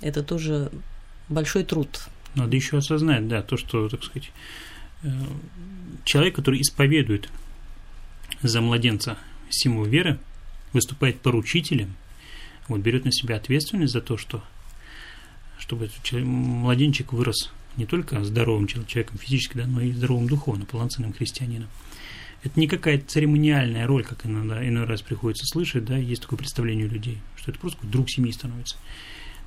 это 0.02 0.24
тоже 0.24 0.72
большой 1.30 1.64
труд. 1.64 1.90
Надо 2.36 2.56
еще 2.56 2.78
осознать, 2.78 3.28
да, 3.28 3.42
то, 3.42 3.58
что, 3.58 3.90
так 3.90 4.04
сказать, 4.04 4.32
э, 5.04 5.10
человек, 6.04 6.36
который 6.36 6.62
исповедует 6.62 7.30
за 8.44 8.62
младенца 8.62 9.18
символ 9.50 9.86
веры, 9.86 10.20
выступает 10.74 11.20
поручителем, 11.22 11.96
вот, 12.68 12.82
берет 12.82 13.06
на 13.06 13.12
себя 13.12 13.38
ответственность 13.38 13.94
за 13.94 14.02
то, 14.02 14.18
что 14.18 14.44
чтобы 15.60 15.90
младенчик 16.14 17.14
вырос 17.14 17.52
не 17.78 17.86
только 17.86 18.24
здоровым 18.24 18.68
человеком 18.68 19.18
физически, 19.18 19.58
да, 19.58 19.68
но 19.68 19.82
и 19.82 19.92
здоровым 19.92 20.28
духовно, 20.28 20.66
полноценным 20.66 21.14
христианином. 21.14 21.70
Это 22.44 22.60
не 22.60 22.68
какая-то 22.68 23.08
церемониальная 23.08 23.88
роль, 23.88 24.04
как 24.04 24.26
иногда, 24.26 24.66
иной 24.68 24.86
раз 24.86 25.02
приходится 25.02 25.46
слышать, 25.46 25.86
да, 25.86 25.98
есть 25.98 26.22
такое 26.22 26.38
представление 26.38 26.88
у 26.88 26.90
людей, 26.90 27.18
что 27.36 27.52
это 27.52 27.60
просто 27.60 27.86
друг 27.86 28.10
семьи 28.10 28.32
становится. 28.32 28.78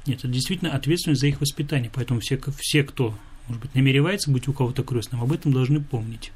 Нет, 0.07 0.19
это 0.19 0.29
действительно 0.29 0.73
ответственность 0.73 1.21
за 1.21 1.29
их 1.29 1.41
воспитание, 1.41 1.91
поэтому 1.93 2.21
все, 2.21 2.41
все 2.59 2.83
кто, 2.83 3.17
может 3.49 3.63
быть, 3.63 3.75
намеревается 3.75 4.31
быть 4.31 4.49
у 4.49 4.53
кого-то 4.53 4.83
крестным, 4.83 5.23
об 5.23 5.33
этом 5.33 5.53
должны 5.53 5.81
помнить. 5.81 6.33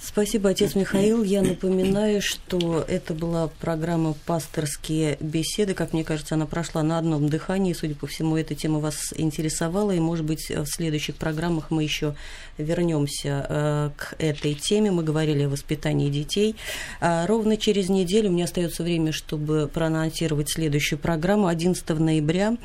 Спасибо, 0.00 0.50
отец 0.50 0.76
Михаил. 0.76 1.24
Я 1.24 1.42
напоминаю, 1.42 2.22
что 2.22 2.84
это 2.86 3.14
была 3.14 3.48
программа 3.48 4.14
«Пасторские 4.26 5.16
беседы». 5.18 5.74
Как 5.74 5.92
мне 5.92 6.04
кажется, 6.04 6.36
она 6.36 6.46
прошла 6.46 6.84
на 6.84 6.98
одном 6.98 7.28
дыхании. 7.28 7.72
Судя 7.72 7.96
по 7.96 8.06
всему, 8.06 8.36
эта 8.36 8.54
тема 8.54 8.78
вас 8.78 9.12
интересовала, 9.16 9.90
и, 9.90 9.98
может 9.98 10.24
быть, 10.24 10.50
в 10.50 10.66
следующих 10.66 11.16
программах 11.16 11.72
мы 11.72 11.82
еще 11.82 12.14
вернемся 12.58 13.46
э, 13.48 13.90
к 13.96 14.14
этой 14.20 14.54
теме. 14.54 14.92
Мы 14.92 15.02
говорили 15.02 15.42
о 15.42 15.48
воспитании 15.48 16.10
детей. 16.10 16.54
А 17.00 17.26
ровно 17.26 17.56
через 17.56 17.88
неделю, 17.88 18.28
у 18.28 18.32
меня 18.32 18.44
остается 18.44 18.84
время, 18.84 19.10
чтобы 19.10 19.68
проанонсировать 19.72 20.48
следующую 20.48 21.00
программу. 21.00 21.48
11 21.48 21.88
ноября 21.98 22.56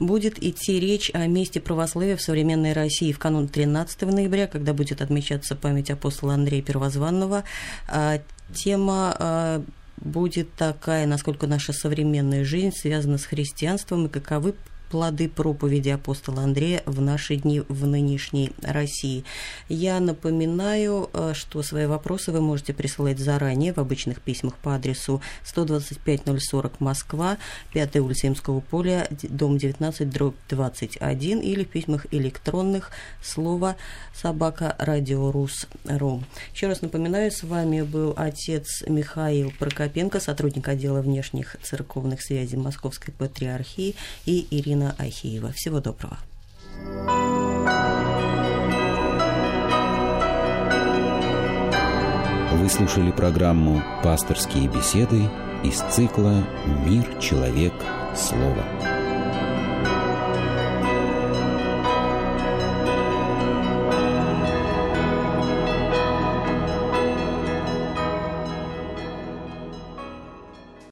будет 0.00 0.42
идти 0.42 0.80
речь 0.80 1.10
о 1.12 1.26
месте 1.26 1.60
православия 1.60 2.16
в 2.16 2.22
современной 2.22 2.72
России 2.72 3.12
в 3.12 3.18
канун 3.18 3.46
13 3.46 4.02
ноября, 4.02 4.46
когда 4.46 4.72
будет 4.72 5.02
отмечаться 5.02 5.54
память 5.54 5.90
апостола 5.90 6.32
Андрея 6.32 6.62
Первого 6.62 6.77
Первозванного. 6.78 7.44
А, 7.88 8.20
тема 8.54 9.14
а, 9.18 9.62
будет 9.96 10.54
такая, 10.54 11.06
насколько 11.06 11.46
наша 11.46 11.72
современная 11.72 12.44
жизнь 12.44 12.72
связана 12.72 13.18
с 13.18 13.24
христианством 13.24 14.06
и 14.06 14.08
каковы 14.08 14.54
плоды 14.90 15.28
проповеди 15.28 15.90
апостола 15.90 16.42
Андрея 16.42 16.82
в 16.86 17.00
наши 17.00 17.36
дни 17.36 17.62
в 17.68 17.86
нынешней 17.86 18.52
России. 18.62 19.24
Я 19.68 20.00
напоминаю, 20.00 21.10
э, 21.12 21.32
что 21.34 21.62
свои 21.62 21.86
вопросы 21.86 22.32
вы 22.32 22.40
можете 22.40 22.72
присылать 22.72 23.18
заранее 23.18 23.72
в 23.72 23.78
обычных 23.78 24.20
письмах 24.20 24.54
по 24.56 24.74
адресу 24.74 25.20
125040 25.44 26.80
Москва, 26.80 27.38
5 27.72 27.96
улица 27.96 28.28
Имского 28.28 28.60
поля, 28.60 29.08
дом 29.22 29.58
19, 29.58 30.08
дробь 30.08 30.34
21 30.48 31.40
или 31.40 31.64
в 31.64 31.68
письмах 31.68 32.06
электронных 32.10 32.90
слово 33.22 33.76
собака 34.14 34.74
радиорус.ру. 34.78 36.22
Еще 36.54 36.66
раз 36.66 36.82
напоминаю, 36.82 37.30
с 37.30 37.42
вами 37.42 37.82
был 37.82 38.14
отец 38.16 38.82
Михаил 38.86 39.52
Прокопенко, 39.58 40.20
сотрудник 40.20 40.68
отдела 40.68 41.02
внешних 41.02 41.56
церковных 41.62 42.22
связей 42.22 42.56
Московской 42.56 43.12
патриархии 43.12 43.94
и 44.24 44.46
Ирина 44.50 44.77
Ирина 44.78 44.94
Ахиева. 44.98 45.52
Всего 45.52 45.80
доброго. 45.80 46.18
Вы 52.52 52.68
слушали 52.68 53.10
программу 53.10 53.82
«Пасторские 54.02 54.68
беседы» 54.68 55.22
из 55.64 55.80
цикла 55.94 56.44
«Мир, 56.84 57.18
человек, 57.20 57.72
слово». 58.14 58.97